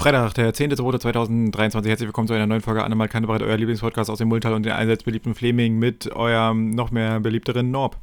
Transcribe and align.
Freitag, 0.00 0.34
der 0.34 0.54
10.2.2023. 0.54 1.88
Herzlich 1.88 2.06
willkommen 2.06 2.28
zu 2.28 2.34
einer 2.34 2.46
neuen 2.46 2.60
Folge 2.60 2.84
Annemal 2.84 3.08
Kannebreit, 3.08 3.42
euer 3.42 3.56
Lieblingspodcast 3.56 4.10
aus 4.10 4.18
dem 4.18 4.28
Multal 4.28 4.54
und 4.54 4.64
den 4.64 4.72
allseits 4.72 5.02
beliebten 5.02 5.34
Fleming 5.34 5.78
mit 5.78 6.10
eurem 6.12 6.70
noch 6.70 6.92
mehr 6.92 7.18
beliebteren 7.18 7.72
Norb. 7.72 7.96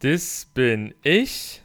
Das 0.00 0.46
bin 0.54 0.94
ich. 1.02 1.60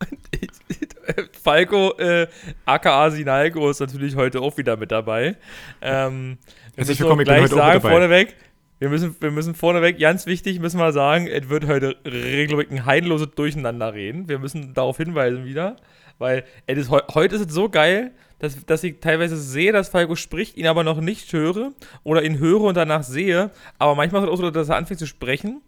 und 0.00 0.18
ich 0.38 1.38
Falco, 1.42 1.96
äh, 1.96 2.26
aka 2.66 3.10
Sinalgo, 3.10 3.70
ist 3.70 3.80
natürlich 3.80 4.16
heute 4.16 4.42
auch 4.42 4.58
wieder 4.58 4.76
mit 4.76 4.92
dabei. 4.92 5.36
Ähm, 5.80 6.36
Herzlich 6.76 7.00
willkommen, 7.00 7.22
ich 7.22 7.26
gleich 7.26 7.48
sagen, 7.48 7.80
vorneweg, 7.80 8.36
wir 8.80 8.90
müssen, 8.90 9.16
wir 9.18 9.30
müssen 9.30 9.54
vorneweg, 9.54 9.98
ganz 9.98 10.26
wichtig, 10.26 10.60
müssen 10.60 10.78
wir 10.78 10.92
sagen, 10.92 11.26
es 11.26 11.48
wird 11.48 11.66
heute 11.66 11.96
regelmäßig 12.04 12.70
ein 12.70 12.84
heilloses 12.84 13.30
Durcheinander 13.34 13.94
reden. 13.94 14.28
Wir 14.28 14.38
müssen 14.38 14.74
darauf 14.74 14.98
hinweisen 14.98 15.46
wieder, 15.46 15.76
weil 16.18 16.44
es 16.66 16.76
ist, 16.76 16.90
heute 16.90 17.36
ist 17.36 17.48
es 17.48 17.54
so 17.54 17.70
geil, 17.70 18.10
dass, 18.40 18.62
dass 18.66 18.84
ich 18.84 19.00
teilweise 19.00 19.38
sehe, 19.38 19.72
dass 19.72 19.88
Falco 19.88 20.16
spricht, 20.16 20.58
ihn 20.58 20.66
aber 20.66 20.84
noch 20.84 21.00
nicht 21.00 21.32
höre 21.32 21.72
oder 22.04 22.24
ihn 22.24 22.38
höre 22.38 22.60
und 22.60 22.76
danach 22.76 23.04
sehe. 23.04 23.50
Aber 23.78 23.94
manchmal 23.94 24.20
ist 24.22 24.28
es 24.28 24.34
auch 24.34 24.36
so, 24.38 24.50
dass 24.50 24.68
er 24.68 24.76
anfängt 24.76 25.00
zu 25.00 25.06
sprechen 25.06 25.62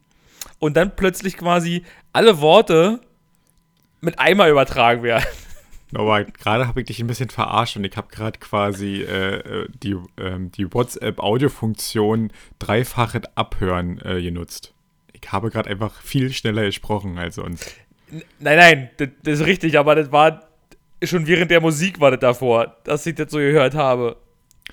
und 0.65 0.79
dann 0.79 0.97
plötzlich 0.97 1.37
quasi 1.37 1.85
alle 2.15 2.41
Worte 2.41 3.01
mit 4.01 4.19
einmal 4.19 4.51
übertragen 4.51 5.03
werden. 5.03 5.27
Aber 5.95 6.25
gerade 6.25 6.67
habe 6.67 6.81
ich 6.81 6.87
dich 6.87 7.01
ein 7.01 7.07
bisschen 7.07 7.29
verarscht 7.29 7.77
und 7.77 7.85
ich 7.85 7.95
habe 7.99 8.09
gerade 8.09 8.39
quasi 8.39 9.03
äh, 9.03 9.35
äh 9.37 9.69
die, 9.83 9.93
äh, 10.17 10.39
die 10.39 10.73
WhatsApp-Audiofunktion 10.73 12.33
dreifaches 12.59 13.25
Abhören 13.35 14.01
äh, 14.01 14.23
genutzt. 14.23 14.73
Ich 15.13 15.31
habe 15.31 15.51
gerade 15.51 15.69
einfach 15.69 16.01
viel 16.01 16.33
schneller 16.33 16.65
gesprochen 16.65 17.19
als 17.19 17.35
sonst. 17.35 17.77
Nein, 18.41 18.57
nein, 18.57 18.91
das, 18.97 19.09
das, 19.23 19.41
ist 19.41 19.47
richtig, 19.47 19.79
aber 19.79 19.95
das 19.95 20.11
war 20.11 20.49
schon 21.03 21.27
während 21.27 21.51
der 21.51 21.61
Musik 21.61 22.01
war 22.01 22.11
das 22.11 22.21
davor, 22.21 22.75
dass 22.85 23.05
ich 23.05 23.17
das 23.17 23.31
so 23.31 23.37
gehört 23.37 23.75
habe. 23.75 24.17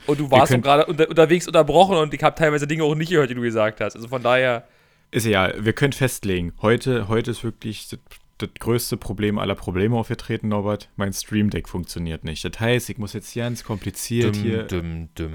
Und 0.08 0.22
du 0.22 0.31
warst 0.31 0.53
gerade 0.62 0.86
unter, 0.86 1.09
unterwegs 1.09 1.47
unterbrochen 1.47 1.97
und 1.97 2.14
ich 2.14 2.23
habe 2.23 2.36
teilweise 2.36 2.66
Dinge 2.66 2.86
auch 2.86 2.95
nicht 2.95 3.09
gehört, 3.09 3.30
die 3.30 3.36
du 3.36 3.42
gesagt 3.42 3.81
hast. 3.81 3.97
Also 3.97 4.08
von 4.08 4.23
daher. 4.23 4.64
Ist 5.12 5.26
ja, 5.26 5.52
wir 5.58 5.73
können 5.73 5.94
festlegen. 5.94 6.54
Heute, 6.62 7.08
heute 7.08 7.31
ist 7.31 7.44
wirklich 7.44 7.90
das 7.90 8.00
das 8.42 8.50
größte 8.59 8.98
Problem 8.98 9.38
aller 9.38 9.56
Probleme 9.56 9.95
aufgetreten, 9.95 10.48
Norbert. 10.48 10.90
Mein 10.95 11.14
Stream 11.14 11.50
Deck 11.50 11.70
funktioniert 11.70 12.23
nicht. 12.23 12.44
Das 12.44 12.59
heißt, 12.59 12.90
ich 12.90 12.98
muss 12.98 13.14
jetzt 13.14 13.34
ganz 13.36 13.64
kompliziert 13.64 14.36
dum, 14.36 14.42
hier 14.42 14.64
dum, 14.64 15.09
dum. 15.16 15.31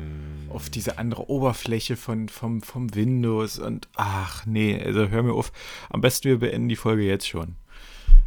auf 0.48 0.70
diese 0.70 0.98
andere 0.98 1.28
Oberfläche 1.30 1.96
von, 1.96 2.28
vom, 2.28 2.62
vom 2.62 2.94
Windows 2.94 3.58
und 3.58 3.88
ach 3.94 4.44
nee, 4.46 4.80
also 4.82 5.08
hör 5.08 5.22
mir 5.22 5.32
auf. 5.32 5.52
Am 5.90 6.00
besten 6.00 6.28
wir 6.28 6.38
beenden 6.38 6.68
die 6.68 6.76
Folge 6.76 7.02
jetzt 7.02 7.28
schon. 7.28 7.56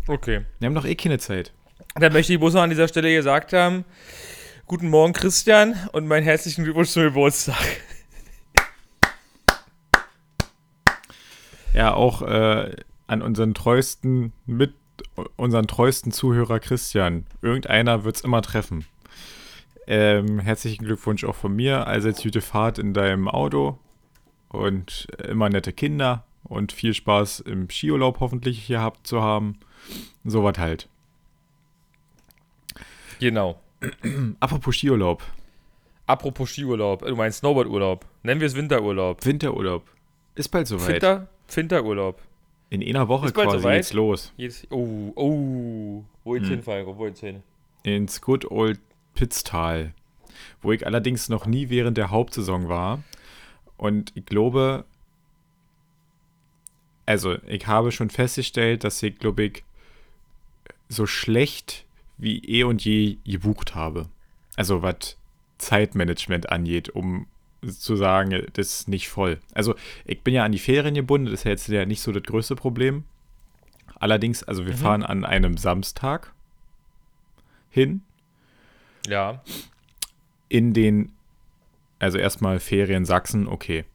Okay. 0.07 0.41
Wir 0.59 0.67
haben 0.67 0.73
noch 0.73 0.85
eh 0.85 0.95
keine 0.95 1.19
Zeit. 1.19 1.53
Dann 1.95 2.13
möchte 2.13 2.33
ich 2.33 2.39
bloß 2.39 2.53
noch 2.53 2.61
an 2.61 2.69
dieser 2.69 2.87
Stelle 2.87 3.13
gesagt 3.13 3.53
haben, 3.53 3.85
guten 4.65 4.89
Morgen 4.89 5.13
Christian 5.13 5.75
und 5.91 6.07
meinen 6.07 6.23
herzlichen 6.23 6.63
Glückwunsch 6.63 6.89
zum 6.89 7.03
Geburtstag. 7.03 7.81
Ja, 11.79 11.93
auch 11.93 12.21
äh, 12.23 12.75
an 13.07 13.21
unseren 13.21 13.53
treuesten 13.53 14.33
mit 14.45 14.73
unseren 15.37 15.65
treuesten 15.65 16.11
Zuhörer 16.11 16.59
Christian. 16.59 17.25
Irgendeiner 17.41 18.03
wird 18.03 18.17
es 18.17 18.21
immer 18.21 18.41
treffen. 18.41 18.83
Ähm, 19.87 20.39
herzlichen 20.39 20.83
Glückwunsch 20.83 21.23
auch 21.23 21.37
von 21.37 21.55
mir. 21.55 21.87
Also 21.87 22.11
gute 22.11 22.41
Fahrt 22.41 22.79
in 22.79 22.93
deinem 22.93 23.29
Auto 23.29 23.79
und 24.49 25.07
immer 25.25 25.47
nette 25.47 25.71
Kinder 25.71 26.25
und 26.43 26.73
viel 26.73 26.93
Spaß 26.93 27.39
im 27.39 27.69
Skiurlaub 27.69 28.19
hoffentlich 28.19 28.61
hier 28.61 28.81
habt 28.81 29.07
zu 29.07 29.21
haben. 29.21 29.57
So 30.25 30.43
was 30.43 30.57
halt. 30.57 30.89
Genau. 33.21 33.57
Apropos 34.41 34.75
Skiurlaub. 34.75 35.23
Apropos 36.07 36.49
Skiurlaub. 36.49 37.05
Du 37.05 37.15
meinst 37.15 37.39
Snowboardurlaub. 37.39 38.05
Nennen 38.23 38.41
wir 38.41 38.47
es 38.47 38.55
Winterurlaub. 38.55 39.25
Winterurlaub. 39.25 39.87
Ist 40.35 40.49
bald 40.49 40.67
soweit. 40.67 40.89
Winter, 40.89 41.29
Winterurlaub. 41.55 42.21
In 42.69 42.83
einer 42.83 43.07
Woche 43.07 43.31
quasi 43.31 43.59
so 43.59 43.67
geht's 43.67 43.93
los. 43.93 44.33
Jetzt, 44.37 44.67
oh, 44.71 45.11
oh. 45.15 46.03
Wo 46.23 46.33
geht's 46.33 46.45
hm. 46.47 46.55
hin, 46.55 46.63
Falco? 46.63 46.97
Wo 46.97 47.05
geht's 47.05 47.21
hin? 47.21 47.43
Ins 47.83 48.21
Good 48.21 48.49
Old 48.51 48.79
Pitztal. 49.15 49.93
Wo 50.61 50.71
ich 50.71 50.85
allerdings 50.85 51.29
noch 51.29 51.45
nie 51.45 51.69
während 51.69 51.97
der 51.97 52.11
Hauptsaison 52.11 52.69
war. 52.69 53.03
Und 53.77 54.11
ich 54.15 54.25
glaube, 54.25 54.85
also 57.05 57.37
ich 57.47 57.65
habe 57.65 57.91
schon 57.91 58.11
festgestellt, 58.11 58.83
dass 58.83 59.01
ich, 59.01 59.17
glaube 59.17 59.43
ich, 59.43 59.63
so 60.89 61.07
schlecht 61.07 61.85
wie 62.17 62.39
eh 62.45 62.63
und 62.63 62.83
je 62.83 63.17
gebucht 63.25 63.73
habe. 63.73 64.07
Also 64.55 64.81
was 64.81 65.17
Zeitmanagement 65.57 66.51
angeht, 66.51 66.89
um 66.89 67.27
zu 67.61 67.95
sagen, 67.95 68.47
das 68.53 68.67
ist 68.67 68.87
nicht 68.87 69.09
voll. 69.09 69.39
Also 69.53 69.75
ich 70.05 70.21
bin 70.21 70.33
ja 70.33 70.43
an 70.43 70.51
die 70.51 70.59
Ferien 70.59 70.95
gebunden, 70.95 71.25
das 71.25 71.41
ist 71.41 71.43
ja 71.43 71.51
jetzt 71.51 71.67
ja 71.67 71.85
nicht 71.85 72.01
so 72.01 72.11
das 72.11 72.23
größte 72.23 72.55
Problem. 72.55 73.03
Allerdings, 73.95 74.43
also 74.43 74.65
wir 74.65 74.73
mhm. 74.73 74.77
fahren 74.77 75.03
an 75.03 75.25
einem 75.25 75.57
Samstag 75.57 76.33
hin. 77.69 78.01
Ja. 79.07 79.41
In 80.47 80.73
den, 80.73 81.11
also 81.99 82.17
erstmal 82.17 82.59
Ferien 82.59 83.05
Sachsen, 83.05 83.47
okay. 83.47 83.85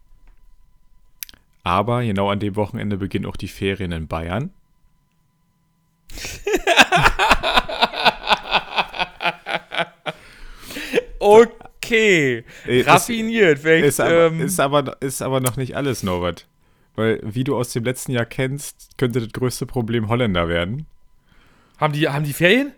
Aber 1.63 2.05
genau 2.05 2.31
an 2.31 2.41
dem 2.41 2.57
Wochenende 2.57 2.99
beginnen 2.99 3.27
auch 3.27 3.37
die 3.37 3.49
Ferien 3.49 3.93
in 3.93 4.07
Bayern. 4.07 4.51
okay 11.19 11.64
okay. 11.85 12.45
Raffiniert. 12.67 13.65
Ist, 13.65 13.85
ist, 13.85 14.01
aber, 14.01 14.27
ähm, 14.27 14.41
ist, 14.41 14.61
aber, 14.61 14.97
ist 15.01 15.23
aber 15.23 15.41
noch 15.41 15.57
nicht 15.57 15.77
alles, 15.77 16.03
Norbert. 16.03 16.47
Weil, 16.97 17.21
wie 17.23 17.45
du 17.45 17.57
aus 17.57 17.73
dem 17.73 17.85
letzten 17.85 18.13
Jahr 18.13 18.25
kennst, 18.25 18.97
könnte 18.99 19.21
das 19.21 19.33
größte 19.33 19.67
Problem 19.67 20.09
Holländer 20.09 20.49
werden. 20.49 20.87
Haben 21.79 21.93
die, 21.93 22.09
haben 22.09 22.25
die 22.25 22.33
Ferien? 22.33 22.73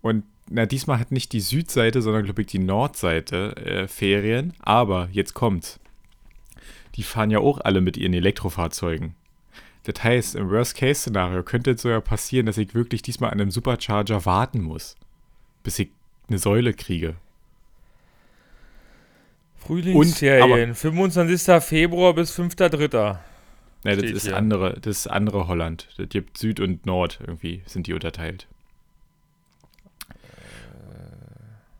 Und 0.00 0.24
na, 0.48 0.66
diesmal 0.66 0.98
hat 0.98 1.12
nicht 1.12 1.32
die 1.32 1.40
Südseite, 1.40 2.02
sondern 2.02 2.24
glaube 2.24 2.42
ich 2.42 2.48
die 2.48 2.58
Nordseite 2.58 3.56
äh, 3.56 3.88
Ferien. 3.88 4.54
Aber 4.60 5.08
jetzt 5.12 5.34
kommt's. 5.34 5.78
Die 6.96 7.02
fahren 7.02 7.30
ja 7.30 7.38
auch 7.38 7.60
alle 7.60 7.80
mit 7.80 7.96
ihren 7.96 8.14
Elektrofahrzeugen. 8.14 9.14
Das 9.84 10.02
heißt, 10.02 10.34
im 10.34 10.50
Worst-Case-Szenario 10.50 11.42
könnte 11.42 11.72
es 11.72 11.82
sogar 11.82 12.00
passieren, 12.00 12.46
dass 12.46 12.58
ich 12.58 12.74
wirklich 12.74 13.02
diesmal 13.02 13.30
an 13.30 13.40
einem 13.40 13.50
Supercharger 13.50 14.26
warten 14.26 14.62
muss, 14.62 14.96
bis 15.62 15.78
ich 15.78 15.90
eine 16.28 16.38
Säule 16.38 16.74
kriege. 16.74 17.16
Frühlingsferien, 19.60 20.74
25. 20.74 21.62
Februar 21.62 22.14
bis 22.14 22.36
5.3. 22.36 23.18
Ne, 23.82 23.96
das 23.96 24.10
ist 24.10 24.32
andere, 24.32 24.78
das 24.80 24.98
ist 24.98 25.06
andere 25.06 25.48
Holland. 25.48 25.88
Das 25.96 26.08
gibt 26.08 26.36
Süd 26.36 26.60
und 26.60 26.86
Nord 26.86 27.18
irgendwie, 27.20 27.62
sind 27.66 27.86
die 27.86 27.94
unterteilt. 27.94 28.46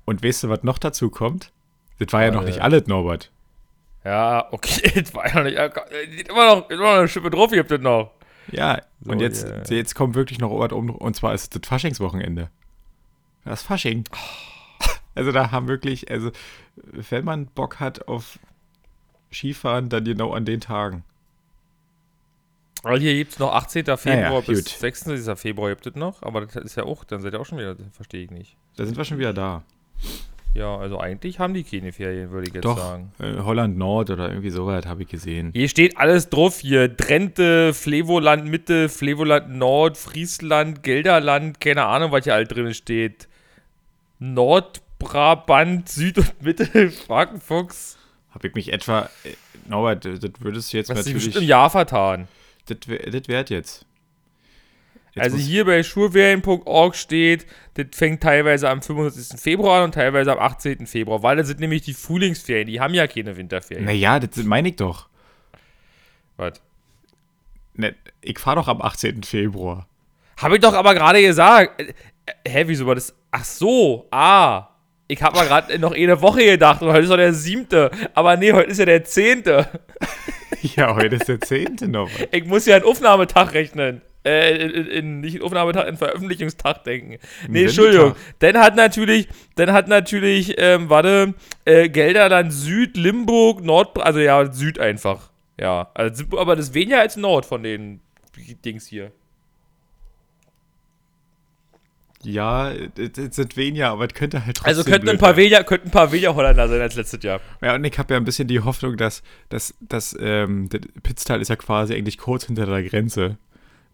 Und 0.04 0.24
weißt 0.24 0.44
du, 0.44 0.48
was 0.48 0.62
noch 0.62 0.78
dazu 0.78 1.10
kommt? 1.10 1.52
Das 1.98 2.12
war 2.12 2.22
ja 2.22 2.28
äh, 2.28 2.32
noch 2.32 2.44
nicht 2.44 2.62
alles, 2.62 2.86
Norbert. 2.86 3.30
Ja, 4.04 4.48
okay, 4.50 4.90
das 5.02 5.14
war 5.14 5.28
ja 5.28 5.36
noch 5.36 5.44
nicht. 5.44 6.28
Immer 6.28 6.46
noch, 6.46 6.70
immer 6.70 6.82
noch 6.82 6.98
eine 6.98 7.08
Schippe 7.08 7.30
drauf, 7.30 7.52
ihr 7.52 7.60
habt 7.60 7.70
das 7.70 7.80
noch. 7.80 8.12
Ja, 8.50 8.80
so, 9.02 9.12
und 9.12 9.20
jetzt, 9.20 9.46
yeah. 9.46 9.62
jetzt 9.68 9.94
kommt 9.94 10.14
wirklich 10.14 10.38
noch 10.38 10.50
was 10.58 10.72
um, 10.72 10.90
und 10.90 11.14
zwar 11.14 11.34
ist 11.34 11.54
das 11.54 11.62
Faschingswochenende. 11.68 12.50
Das 13.44 13.62
Fasching. 13.62 14.04
Oh. 14.12 14.49
Also 15.14 15.32
da 15.32 15.50
haben 15.50 15.68
wirklich, 15.68 16.10
also 16.10 16.30
wenn 16.76 17.24
man 17.24 17.46
Bock 17.46 17.80
hat 17.80 18.08
auf 18.08 18.38
Skifahren, 19.32 19.88
dann 19.88 20.04
genau 20.04 20.32
an 20.32 20.44
den 20.44 20.60
Tagen. 20.60 21.04
Weil 22.82 23.00
hier 23.00 23.14
gibt 23.14 23.32
es 23.32 23.38
noch 23.38 23.52
18. 23.52 23.84
Februar 23.84 24.32
ja, 24.32 24.40
bis 24.40 24.64
gut. 24.64 24.68
26. 24.68 25.38
Februar 25.38 25.70
gibt 25.70 25.86
es 25.86 25.94
noch, 25.94 26.22
aber 26.22 26.46
das 26.46 26.56
ist 26.56 26.76
ja 26.76 26.84
auch, 26.84 27.04
dann 27.04 27.20
seid 27.20 27.34
ihr 27.34 27.40
auch 27.40 27.46
schon 27.46 27.58
wieder, 27.58 27.76
verstehe 27.92 28.24
ich 28.24 28.30
nicht. 28.30 28.56
Da 28.76 28.86
sind 28.86 28.96
wir 28.96 29.04
schon 29.04 29.18
wieder 29.18 29.34
da. 29.34 29.62
Ja, 30.52 30.76
also 30.76 30.98
eigentlich 30.98 31.38
haben 31.38 31.54
die 31.54 31.62
keine 31.62 31.92
Ferien, 31.92 32.30
würde 32.30 32.48
ich 32.48 32.54
jetzt 32.54 32.64
Doch, 32.64 32.76
sagen. 32.76 33.12
Äh, 33.20 33.38
Holland 33.42 33.78
Nord 33.78 34.10
oder 34.10 34.30
irgendwie 34.30 34.50
sowas 34.50 34.84
habe 34.84 35.02
ich 35.02 35.08
gesehen. 35.08 35.50
Hier 35.52 35.68
steht 35.68 35.96
alles 35.96 36.28
drauf 36.28 36.58
hier. 36.58 36.88
Drenthe, 36.88 37.72
Flevoland 37.72 38.46
Mitte, 38.46 38.88
Flevoland 38.88 39.50
Nord, 39.50 39.96
Friesland, 39.96 40.82
Gelderland, 40.82 41.60
keine 41.60 41.84
Ahnung, 41.84 42.10
was 42.10 42.24
hier 42.24 42.34
alt 42.34 42.50
drin 42.50 42.74
steht. 42.74 43.28
Nord, 44.18 44.82
Brabant, 45.00 45.88
Süd 45.88 46.18
und 46.18 46.42
Mitte, 46.42 46.90
Frankenfuchs. 46.90 47.98
Habe 48.30 48.46
ich 48.46 48.54
mich 48.54 48.72
etwa. 48.72 49.10
Äh, 49.24 49.34
Norbert, 49.68 50.04
das 50.04 50.30
würdest 50.38 50.72
du 50.72 50.76
jetzt 50.76 50.90
Was 50.90 50.98
natürlich. 50.98 51.24
bestimmt 51.24 51.42
im 51.42 51.48
Jahr 51.48 51.70
vertan. 51.70 52.28
Das, 52.66 52.78
das 52.86 53.28
wert 53.28 53.50
jetzt. 53.50 53.84
Jetzt 55.12 55.24
also 55.24 55.36
hier 55.38 55.64
bei 55.64 55.82
schulferien.org 55.82 56.94
steht, 56.94 57.46
das 57.74 57.86
fängt 57.92 58.22
teilweise 58.22 58.70
am 58.70 58.80
25. 58.80 59.40
Februar 59.40 59.78
an 59.78 59.86
und 59.86 59.94
teilweise 59.94 60.32
am 60.32 60.38
18. 60.38 60.86
Februar, 60.86 61.22
weil 61.24 61.36
das 61.36 61.48
sind 61.48 61.58
nämlich 61.58 61.82
die 61.82 61.94
Frühlingsferien, 61.94 62.68
die 62.68 62.80
haben 62.80 62.94
ja 62.94 63.08
keine 63.08 63.36
Winterferien. 63.36 63.84
Naja, 63.84 64.20
das 64.20 64.36
meine 64.44 64.68
ich 64.68 64.76
doch. 64.76 65.08
Was? 66.36 66.60
Ne, 67.74 67.96
ich 68.20 68.38
fahre 68.38 68.56
doch 68.56 68.68
am 68.68 68.80
18. 68.80 69.24
Februar. 69.24 69.88
Habe 70.36 70.56
ich 70.56 70.60
doch 70.60 70.74
aber 70.74 70.94
gerade 70.94 71.20
gesagt. 71.20 71.80
Äh, 71.80 71.92
Hä, 72.46 72.64
wieso 72.66 72.86
war 72.86 72.94
das? 72.94 73.14
Ach 73.32 73.44
so, 73.44 74.06
ah. 74.10 74.69
Ich 75.10 75.22
habe 75.22 75.36
mal 75.36 75.46
gerade 75.46 75.76
noch 75.80 75.92
eine 75.92 76.22
Woche 76.22 76.44
gedacht 76.44 76.82
und 76.82 76.88
heute 76.88 77.00
ist 77.00 77.10
doch 77.10 77.16
der 77.16 77.34
siebte. 77.34 77.90
Aber 78.14 78.36
nee, 78.36 78.52
heute 78.52 78.70
ist 78.70 78.78
ja 78.78 78.84
der 78.84 79.04
zehnte. 79.04 79.68
Ja, 80.76 80.94
heute 80.94 81.16
ist 81.16 81.26
der 81.26 81.40
10. 81.40 81.76
Norbert. 81.90 82.28
Ich 82.32 82.44
muss 82.44 82.66
ja 82.66 82.76
einen 82.76 82.84
Aufnahmetag 82.84 83.54
rechnen. 83.54 84.02
Äh, 84.26 84.56
in, 84.56 84.86
in, 84.86 85.20
nicht 85.20 85.36
in 85.36 85.42
Aufnahmetag, 85.42 85.86
in 85.88 85.96
Veröffentlichungstag 85.96 86.84
denken. 86.84 87.16
Nee, 87.48 87.62
Entschuldigung. 87.62 88.14
Dann 88.40 88.58
hat 88.58 88.76
natürlich, 88.76 89.28
dann 89.54 89.72
hat 89.72 89.88
natürlich, 89.88 90.56
ähm, 90.58 90.90
warte, 90.90 91.32
äh, 91.64 91.88
Gelder 91.88 92.28
dann 92.28 92.50
Süd, 92.50 92.98
Limburg, 92.98 93.62
Nord, 93.64 93.98
also 94.02 94.18
ja, 94.18 94.52
Süd 94.52 94.78
einfach. 94.78 95.30
Ja, 95.58 95.90
also, 95.94 96.24
aber 96.36 96.56
das 96.56 96.74
weniger 96.74 97.00
als 97.00 97.16
Nord 97.16 97.46
von 97.46 97.62
den 97.62 98.00
Dings 98.62 98.86
hier. 98.86 99.12
Ja, 102.22 102.72
das 102.94 103.12
das 103.12 103.36
sind 103.36 103.56
weniger, 103.56 103.90
aber 103.90 104.06
es 104.06 104.12
könnte 104.12 104.44
halt 104.44 104.58
trotzdem. 104.58 104.68
Also 104.68 104.84
könnten 104.84 105.08
ein 105.08 105.18
paar 105.18 105.36
weniger, 105.36 105.64
könnten 105.64 105.88
ein 105.88 105.90
paar 105.90 106.12
weniger 106.12 106.34
Holländer 106.34 106.68
sein 106.68 106.80
als 106.80 106.94
letztes 106.94 107.22
Jahr. 107.22 107.40
Ja, 107.62 107.74
und 107.74 107.84
ich 107.84 107.98
habe 107.98 108.12
ja 108.12 108.20
ein 108.20 108.24
bisschen 108.24 108.46
die 108.46 108.60
Hoffnung, 108.60 108.98
dass, 108.98 109.22
dass, 109.48 109.74
dass 109.80 110.16
ähm, 110.20 110.68
der 110.68 110.80
Pitztal 111.02 111.40
ist 111.40 111.48
ja 111.48 111.56
quasi 111.56 111.94
eigentlich 111.94 112.18
kurz 112.18 112.44
hinter 112.44 112.66
der 112.66 112.82
Grenze. 112.82 113.38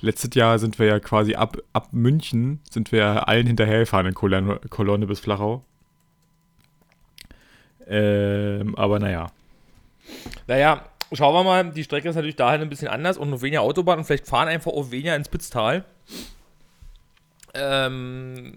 Letztes 0.00 0.34
Jahr 0.34 0.58
sind 0.58 0.78
wir 0.78 0.86
ja 0.86 0.98
quasi 0.98 1.36
ab, 1.36 1.56
ab 1.72 1.88
München, 1.92 2.60
sind 2.68 2.90
wir 2.92 2.98
ja 2.98 3.18
allen 3.20 3.46
hinterhergefahren 3.46 4.06
in 4.06 4.14
Kolonne, 4.14 4.60
Kolonne 4.70 5.06
bis 5.06 5.20
Flachau. 5.20 5.64
Ähm, 7.86 8.74
aber 8.74 8.98
naja. 8.98 9.30
Naja, 10.48 10.84
schauen 11.12 11.34
wir 11.34 11.44
mal, 11.44 11.70
die 11.70 11.84
Strecke 11.84 12.08
ist 12.08 12.16
natürlich 12.16 12.36
dahin 12.36 12.60
ein 12.60 12.68
bisschen 12.68 12.88
anders 12.88 13.16
und 13.16 13.30
nur 13.30 13.40
weniger 13.40 13.62
Autobahn 13.62 13.98
und 13.98 14.04
vielleicht 14.04 14.26
fahren 14.26 14.48
einfach 14.48 14.72
auch 14.72 14.90
weniger 14.90 15.14
ins 15.14 15.28
Pitztal. 15.28 15.84
Ähm, 17.56 18.52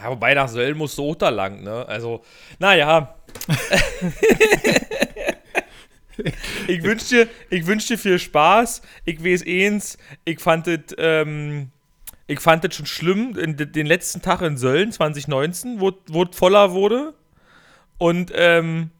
ja, 0.00 0.10
wobei 0.10 0.34
nach 0.34 0.48
Sölln 0.48 0.76
muss 0.76 0.94
so 0.94 1.14
lang, 1.20 1.62
ne? 1.62 1.86
Also, 1.88 2.22
naja. 2.58 3.14
ich 6.66 6.82
wünsche 6.82 7.06
dir, 7.08 7.28
ich 7.50 7.66
wünsch 7.66 7.86
dir 7.86 7.98
viel 7.98 8.18
Spaß. 8.18 8.82
Ich 9.04 9.22
weiß 9.24 9.44
eins, 9.46 9.98
ich 10.24 10.40
fand 10.40 10.66
das, 10.66 10.78
ähm, 10.98 11.70
ich 12.26 12.40
fand 12.40 12.64
das 12.64 12.74
schon 12.74 12.86
schlimm, 12.86 13.36
in 13.38 13.56
de- 13.56 13.66
den 13.66 13.86
letzten 13.86 14.20
Tag 14.22 14.42
in 14.42 14.56
Sölln 14.56 14.92
2019, 14.92 15.80
wo 15.80 15.92
wo 16.08 16.24
es 16.24 16.36
voller 16.36 16.72
wurde. 16.72 17.14
Und, 17.98 18.32
ähm, 18.34 18.90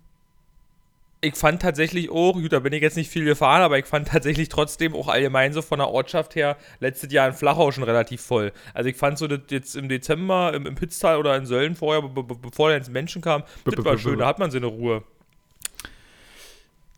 ich 1.21 1.35
fand 1.35 1.61
tatsächlich 1.63 2.11
auch, 2.11 2.35
gut, 2.35 2.53
da 2.53 2.61
bin 2.61 2.73
ich 2.73 2.81
jetzt 2.81 2.97
nicht 2.97 3.11
viel 3.11 3.25
gefahren, 3.25 3.63
aber 3.63 3.77
ich 3.79 3.87
fand 3.87 4.07
tatsächlich 4.09 4.49
trotzdem 4.49 4.95
auch 4.95 5.09
allgemein 5.09 5.53
so 5.53 5.63
von 5.63 5.81
der 5.81 5.89
Ortschaft 5.89 6.37
her 6.37 6.57
letztes 6.79 7.13
Jahr 7.13 7.27
in 7.27 7.35
Flachau 7.35 7.73
schon 7.73 7.83
relativ 7.83 8.21
voll. 8.21 8.53
Also 8.73 8.89
ich 8.89 8.97
fand 8.97 9.19
so 9.19 9.27
das 9.27 9.41
jetzt 9.51 9.75
im 9.75 9.89
Dezember 9.89 10.55
im, 10.55 10.67
im 10.67 10.77
Pitztal 10.77 11.17
oder 11.19 11.37
in 11.37 11.45
Sölln 11.45 11.75
vorher, 11.75 12.03
be 12.03 12.23
be 12.23 12.35
bevor 12.37 12.69
der 12.69 12.79
ins 12.79 12.89
Menschen 12.89 13.21
kam, 13.21 13.43
Be- 13.65 13.73
das 13.73 13.85
war 13.85 13.99
schön, 13.99 14.19
da 14.21 14.27
hat 14.27 14.39
man 14.39 14.51
seine 14.53 14.67
Ruhe. 14.67 15.03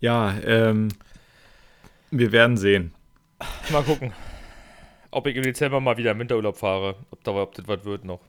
Ja, 0.01 0.35
ähm, 0.45 0.89
wir 2.11 2.33
werden 2.33 2.59
sehen. 2.59 2.93
Mal 3.71 3.83
gucken, 3.85 4.13
ob 5.11 5.27
ich 5.27 5.37
im 5.37 5.45
Dezember 5.45 5.81
mal 5.81 5.97
wieder 5.97 6.11
im 6.11 6.19
Winterurlaub 6.19 6.59
fahre, 6.59 6.97
ob, 7.11 7.25
da, 7.25 7.33
ob 7.33 7.55
das 7.55 7.67
was 7.67 7.85
wird 7.85 8.05
noch. 8.05 8.21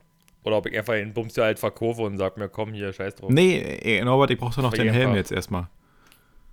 Oder 0.43 0.57
ob 0.57 0.65
ich 0.67 0.77
einfach 0.77 0.93
den 0.93 1.13
Bums 1.13 1.35
ja 1.35 1.43
halt 1.43 1.59
verkaufe 1.59 2.01
und 2.01 2.17
sag 2.17 2.37
mir, 2.37 2.49
komm 2.49 2.73
hier, 2.73 2.93
scheiß 2.93 3.15
drauf. 3.15 3.29
Nee, 3.29 4.01
Norbert, 4.03 4.31
ich 4.31 4.39
brauch 4.39 4.55
doch 4.55 4.63
noch 4.63 4.73
Vergeh 4.73 4.85
den 4.85 4.93
Helm 4.93 5.15
jetzt 5.15 5.31
erstmal. 5.31 5.67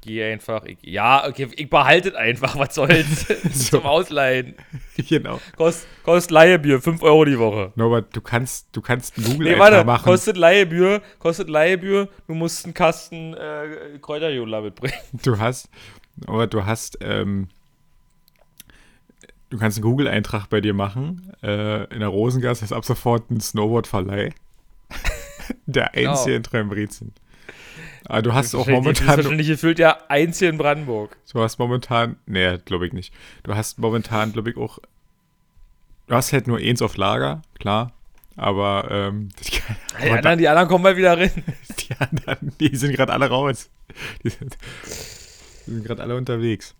Geh 0.01 0.23
einfach. 0.33 0.65
Ich, 0.65 0.79
ja, 0.83 1.27
okay, 1.27 1.49
ich 1.57 1.69
behalte 1.69 2.11
es 2.11 2.15
einfach, 2.15 2.57
was 2.57 2.75
soll's. 2.75 3.27
Zum 3.71 3.85
Ausleihen. 3.85 4.55
genau. 4.97 5.41
Kost, 5.57 5.87
kostet 6.05 6.31
Leihebier, 6.31 6.81
5 6.81 7.03
Euro 7.03 7.25
die 7.25 7.39
Woche. 7.39 7.73
Norbert, 7.75 8.15
du 8.15 8.21
kannst, 8.21 8.69
du 8.73 8.81
kannst 8.81 9.17
google 9.17 9.53
Nee, 9.53 9.59
warte, 9.59 9.85
machen. 9.85 10.05
kostet 10.05 10.37
Leihebier, 10.37 11.03
kostet 11.19 11.49
Leihebier, 11.51 12.09
du 12.29 12.35
musst 12.35 12.65
einen 12.65 12.75
Kasten 12.75 13.35
äh, 13.35 13.99
Kräuterjola 14.01 14.61
mitbringen. 14.61 14.95
Du 15.25 15.39
hast, 15.39 15.69
aber 16.27 16.47
du 16.47 16.65
hast, 16.65 16.99
ähm, 17.01 17.49
du 19.51 19.59
kannst 19.59 19.79
einen 19.79 19.85
Google-Eintrag 19.85 20.49
bei 20.49 20.61
dir 20.61 20.75
machen. 20.75 21.33
Äh, 21.43 21.85
in 21.93 22.01
der 22.01 22.09
Rosengasse 22.09 22.65
ist 22.65 22.73
ab 22.73 22.85
sofort 22.85 23.31
ein 23.31 23.41
Snowboard-Verleih. 23.41 24.31
der 25.67 25.91
Genau. 25.93 26.11
einzige 26.13 26.37
in 26.37 26.43
Trembrezen. 26.43 27.13
Aber 28.05 28.23
du 28.23 28.35
hast 28.35 28.55
auch 28.55 28.67
momentan, 28.67 29.17
wahrscheinlich 29.17 29.47
gefühlt 29.49 29.79
der 29.79 30.11
einzige 30.11 30.51
in 30.51 30.59
Brandenburg. 30.59 31.17
du 31.33 31.41
hast 31.41 31.59
momentan, 31.59 32.17
nee, 32.27 32.59
glaube 32.65 32.87
ich 32.87 32.93
nicht. 32.93 33.13
Du 33.43 33.55
hast 33.55 33.79
momentan, 33.79 34.33
glaube 34.33 34.51
ich, 34.51 34.57
auch, 34.57 34.79
du 36.07 36.15
hast 36.15 36.33
halt 36.33 36.47
nur 36.47 36.59
eins 36.59 36.83
auf 36.83 36.97
Lager, 36.97 37.43
klar. 37.59 37.93
Aber 38.37 38.89
ähm, 38.91 39.31
die, 39.43 39.61
Die 40.05 40.11
anderen, 40.11 40.39
die 40.39 40.49
anderen 40.49 40.69
kommen 40.69 40.85
mal 40.85 40.97
wieder 40.97 41.19
rein. 41.19 41.31
die 41.79 41.95
anderen, 41.99 42.53
die 42.61 42.77
sind 42.77 42.95
gerade 42.95 43.13
alle 43.13 43.29
raus. 43.29 43.69
Die 44.23 44.31
sind, 44.31 44.57
sind 45.67 45.85
gerade 45.85 46.03
alle 46.03 46.17
unterwegs. 46.17 46.75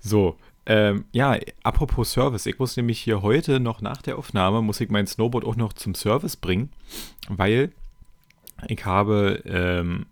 So, 0.00 0.36
ähm, 0.66 1.04
ja, 1.12 1.36
apropos 1.62 2.12
Service. 2.12 2.46
Ich 2.46 2.58
muss 2.58 2.76
nämlich 2.76 3.00
hier 3.00 3.22
heute 3.22 3.60
noch 3.60 3.80
nach 3.80 4.00
der 4.00 4.16
Aufnahme, 4.18 4.62
muss 4.62 4.80
ich 4.80 4.90
mein 4.90 5.06
Snowboard 5.06 5.44
auch 5.44 5.56
noch 5.56 5.72
zum 5.72 5.94
Service 5.94 6.36
bringen, 6.36 6.70
weil 7.28 7.72
ich 8.68 8.84
habe, 8.84 9.42
ähm, 9.46 10.06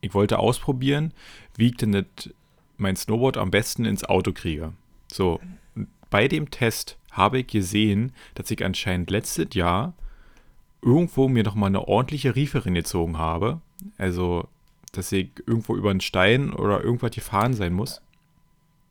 ich 0.00 0.14
wollte 0.14 0.38
ausprobieren, 0.38 1.12
wie 1.56 1.68
ich 1.68 1.76
denn 1.76 1.90
nicht 1.90 2.34
mein 2.76 2.96
Snowboard 2.96 3.36
am 3.36 3.50
besten 3.50 3.84
ins 3.84 4.04
Auto 4.04 4.32
kriege. 4.32 4.72
So, 5.12 5.40
bei 6.08 6.28
dem 6.28 6.50
Test 6.50 6.98
habe 7.10 7.40
ich 7.40 7.48
gesehen, 7.48 8.12
dass 8.34 8.50
ich 8.50 8.64
anscheinend 8.64 9.10
letztes 9.10 9.54
Jahr 9.54 9.94
irgendwo 10.82 11.28
mir 11.28 11.42
noch 11.42 11.54
mal 11.54 11.66
eine 11.66 11.86
ordentliche 11.86 12.34
Rieferin 12.34 12.74
gezogen 12.74 13.18
habe. 13.18 13.60
Also, 13.98 14.48
dass 14.92 15.12
ich 15.12 15.30
irgendwo 15.46 15.76
über 15.76 15.90
einen 15.90 16.00
Stein 16.00 16.52
oder 16.52 16.82
irgendwas 16.82 17.12
gefahren 17.12 17.54
sein 17.54 17.72
muss. 17.72 18.00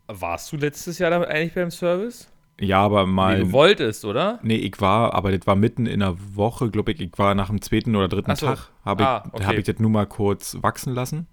Warst 0.07 0.51
du 0.51 0.57
letztes 0.57 0.99
Jahr 0.99 1.11
damit 1.11 1.29
eigentlich 1.29 1.53
beim 1.53 1.71
Service? 1.71 2.29
Ja, 2.59 2.81
aber 2.81 3.05
Wie 3.07 3.11
mal. 3.11 3.39
du 3.39 3.51
wolltest, 3.53 4.03
oder? 4.03 4.39
Nee, 4.43 4.55
ich 4.57 4.81
war, 4.81 5.13
aber 5.13 5.31
das 5.31 5.47
war 5.47 5.55
mitten 5.55 5.85
in 5.85 6.01
der 6.01 6.15
Woche, 6.35 6.69
glaube 6.69 6.91
ich. 6.91 6.99
Ich 6.99 7.11
war 7.17 7.33
nach 7.33 7.47
dem 7.49 7.61
zweiten 7.61 7.95
oder 7.95 8.07
dritten 8.09 8.35
so. 8.35 8.47
Tag, 8.47 8.69
habe 8.83 9.05
Ah, 9.07 9.23
ich, 9.27 9.33
okay. 9.33 9.43
hab 9.45 9.53
ich 9.57 9.63
das 9.65 9.79
nur 9.79 9.89
mal 9.89 10.05
kurz 10.05 10.57
wachsen 10.61 10.93
lassen. 10.93 11.27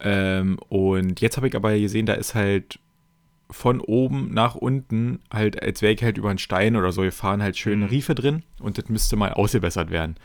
Ähm, 0.00 0.58
und 0.68 1.20
jetzt 1.20 1.36
habe 1.36 1.48
ich 1.48 1.56
aber 1.56 1.78
gesehen, 1.78 2.06
da 2.06 2.14
ist 2.14 2.34
halt 2.34 2.78
von 3.50 3.80
oben 3.80 4.32
nach 4.32 4.54
unten, 4.54 5.20
halt, 5.32 5.60
als 5.62 5.82
wäre 5.82 5.92
ich 5.92 6.02
halt 6.02 6.16
über 6.18 6.30
einen 6.30 6.38
Stein 6.38 6.76
oder 6.76 6.92
so 6.92 7.02
gefahren, 7.02 7.42
halt 7.42 7.56
schöne 7.58 7.84
Mhm. 7.86 7.90
Riefe 7.90 8.14
drin 8.14 8.42
und 8.60 8.78
das 8.78 8.88
müsste 8.88 9.16
mal 9.16 9.32
ausgebessert 9.32 9.90
werden. 9.90 10.16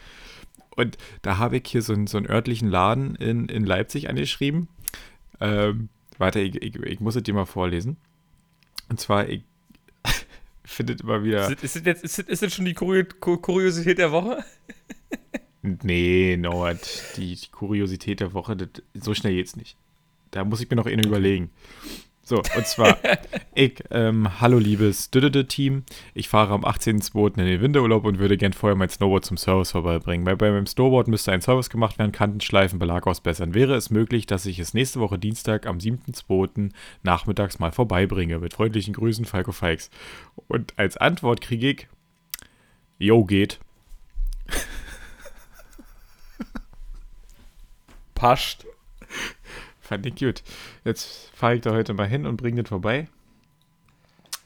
Und 0.76 0.98
da 1.24 1.38
habe 1.38 1.58
ich 1.58 1.64
hier 1.68 1.82
so, 1.82 1.94
einen- 1.94 2.08
so 2.08 2.18
einen 2.18 2.30
örtlichen 2.30 2.70
Laden 2.70 3.16
in, 3.16 3.48
in 3.48 3.66
Leipzig 3.66 4.10
angeschrieben. 4.10 4.68
Ähm, 5.42 5.90
warte, 6.18 6.40
ich, 6.40 6.62
ich, 6.62 6.76
ich 6.76 7.00
muss 7.00 7.16
es 7.16 7.24
dir 7.24 7.34
mal 7.34 7.46
vorlesen. 7.46 7.98
Und 8.89 9.00
zwar, 9.00 9.27
ich 9.30 9.44
finde 10.63 10.94
immer 11.01 11.24
wieder. 11.24 11.50
Ist, 11.51 11.63
ist, 11.63 11.75
das 11.75 11.84
jetzt, 11.86 12.04
ist, 12.04 12.20
ist 12.20 12.42
das 12.42 12.54
schon 12.54 12.65
die 12.65 12.74
Kurio 12.74 13.04
Ku- 13.20 13.38
Kuriosität 13.38 13.98
der 13.98 14.12
Woche? 14.12 14.44
Nee, 15.62 16.38
Norbert, 16.38 16.88
die, 17.18 17.36
die 17.36 17.48
Kuriosität 17.51 18.20
der 18.20 18.34
Woche, 18.34 18.56
das, 18.56 18.70
so 18.94 19.13
schnell 19.15 19.34
geht's 19.34 19.56
nicht. 19.56 19.75
Da 20.32 20.44
muss 20.44 20.62
ich 20.62 20.70
mir 20.70 20.75
noch 20.75 20.86
eine 20.86 21.04
überlegen. 21.04 21.50
So, 22.27 22.38
und 22.38 22.65
zwar, 22.65 22.98
ich, 23.53 23.84
ähm, 23.91 24.41
hallo 24.41 24.58
liebes 24.58 25.12
Düdede-Team, 25.12 25.84
ich 26.15 26.27
fahre 26.27 26.55
am 26.55 26.65
18.02. 26.65 27.38
in 27.38 27.46
den 27.46 27.62
Winterurlaub 27.62 28.03
und 28.03 28.17
würde 28.17 28.36
gern 28.36 28.51
vorher 28.51 28.75
mein 28.75 28.89
Snowboard 28.89 29.24
zum 29.24 29.38
Service 29.38 29.72
vorbeibringen. 29.72 30.25
Bei, 30.25 30.34
bei 30.34 30.50
meinem 30.50 30.65
Snowboard 30.65 31.08
müsste 31.08 31.32
ein 31.32 31.41
Service 31.41 31.70
gemacht 31.70 32.00
werden, 32.00 32.12
Kantenschleifen, 32.12 32.79
Belag 32.79 33.05
ausbessern. 33.05 33.53
Wäre 33.53 33.75
es 33.75 33.91
möglich, 33.91 34.25
dass 34.25 34.48
ich 34.48 34.58
es 34.58 34.74
nächste 34.74 35.00
Woche 35.00 35.20
Dienstag 35.20 35.67
am 35.67 35.77
7.02. 35.77 36.72
nachmittags 37.03 37.60
mal 37.60 37.72
vorbeibringe? 37.72 38.39
Mit 38.39 38.55
freundlichen 38.55 38.96
Grüßen, 38.96 39.25
Falco 39.25 39.51
Fikes. 39.51 39.91
Und 40.48 40.74
als 40.77 40.98
Antwort 40.98 41.41
kriege 41.41 41.70
ich, 41.70 41.88
Jo, 42.98 43.24
geht. 43.24 43.60
Passt. 48.15 48.65
Fand 49.86 50.06
ich 50.08 50.15
gut. 50.15 50.42
Jetzt 50.84 51.30
fahre 51.36 51.56
ich 51.56 51.62
da 51.62 51.72
heute 51.72 51.94
mal 51.94 52.08
hin 52.08 52.25
und 52.25 52.38
bringe 52.38 52.63
das 52.63 52.70
vorbei. 52.70 53.08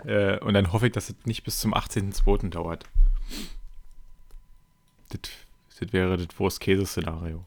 Äh, 0.06 0.38
und 0.40 0.54
dann 0.54 0.74
hoffe 0.74 0.88
ich, 0.88 0.92
dass 0.92 1.10
es 1.10 1.16
nicht 1.26 1.44
bis 1.44 1.60
zum 1.60 1.74
18.02. 1.74 2.50
dauert. 2.50 2.84
Das, 5.10 5.22
das 5.80 5.94
wäre 5.94 6.18
das 6.18 6.28
Wurst-Käse-Szenario. 6.38 7.46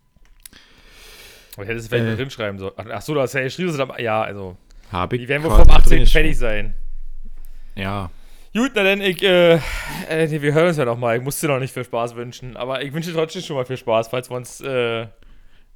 Aber 1.54 1.64
ich 1.64 1.68
hätte 1.68 1.80
es 1.80 1.88
vielleicht 1.88 2.06
Äh. 2.06 2.16
drin 2.16 2.30
schreiben 2.30 2.58
sollen. 2.58 2.72
Ach 2.76 3.02
so, 3.02 3.12
du 3.12 3.20
hast 3.20 3.34
ja 3.34 3.42
geschrieben, 3.42 3.76
dass 3.76 4.00
ja, 4.00 4.22
also. 4.22 4.56
Habe 4.90 5.16
ich. 5.16 5.22
Die 5.22 5.28
werden 5.28 5.42
wohl 5.42 5.50
vom 5.50 5.68
18. 5.70 5.98
drin 5.98 6.06
fertig 6.06 6.38
sein. 6.38 6.74
Ja. 7.74 8.10
Gut, 8.54 8.72
na 8.74 8.82
dann, 8.84 9.00
ich, 9.02 9.22
äh, 9.22 9.54
äh, 10.08 10.26
nee, 10.28 10.40
wir 10.42 10.54
hören 10.54 10.68
uns 10.68 10.76
ja 10.78 10.84
noch 10.86 10.98
mal. 10.98 11.16
Ich 11.16 11.22
muss 11.22 11.40
dir 11.40 11.48
noch 11.48 11.58
nicht 11.58 11.72
viel 11.72 11.84
Spaß 11.84 12.16
wünschen, 12.16 12.56
aber 12.56 12.82
ich 12.82 12.92
wünsche 12.92 13.10
dir 13.10 13.16
trotzdem 13.16 13.42
schon 13.42 13.56
mal 13.56 13.64
viel 13.66 13.76
Spaß, 13.78 14.08
falls 14.08 14.30
wir 14.30 14.36
uns, 14.36 14.60
äh, 14.62 15.06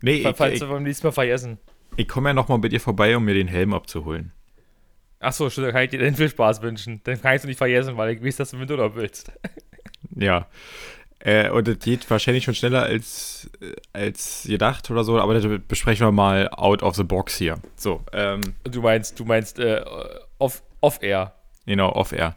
Nee, 0.02 0.30
falls 0.34 0.54
ich, 0.54 0.60
wir 0.60 0.68
beim 0.68 0.82
nächsten 0.82 1.06
Mal 1.06 1.12
vergessen. 1.12 1.58
Ich 1.96 2.08
komme 2.08 2.30
ja 2.30 2.34
nochmal 2.34 2.58
bei 2.58 2.68
dir 2.68 2.80
vorbei, 2.80 3.16
um 3.16 3.24
mir 3.24 3.34
den 3.34 3.48
Helm 3.48 3.74
abzuholen. 3.74 4.32
Achso, 5.18 5.48
dann 5.48 5.72
kann 5.72 5.84
ich 5.84 5.90
dir 5.90 5.98
dann 5.98 6.14
viel 6.14 6.28
Spaß 6.28 6.60
wünschen. 6.62 7.00
Dann 7.04 7.20
kann 7.20 7.34
ich 7.34 7.40
es 7.40 7.46
nicht 7.46 7.56
vergessen, 7.58 7.96
weil 7.96 8.14
ich 8.14 8.22
weiß, 8.22 8.36
dass 8.36 8.50
du 8.50 8.56
mit 8.58 8.70
oder 8.70 8.94
willst. 8.94 9.32
Ja. 10.18 10.46
Äh, 11.18 11.50
und 11.50 11.66
das 11.68 11.78
geht 11.80 12.08
wahrscheinlich 12.08 12.44
schon 12.44 12.54
schneller 12.54 12.84
als, 12.84 13.50
äh, 13.60 13.74
als 13.92 14.44
gedacht 14.46 14.90
oder 14.90 15.04
so, 15.04 15.18
aber 15.20 15.34
das 15.34 15.44
besprechen 15.68 16.06
wir 16.06 16.12
mal 16.12 16.48
out 16.50 16.82
of 16.82 16.94
the 16.96 17.02
box 17.02 17.36
hier. 17.36 17.58
So, 17.74 18.02
ähm, 18.12 18.40
Du 18.64 18.80
meinst, 18.80 19.18
du 19.18 19.24
meinst, 19.24 19.58
äh, 19.58 19.84
off, 20.38 20.62
off 20.80 21.02
air. 21.02 21.34
genau, 21.66 21.90
off-air. 21.92 22.34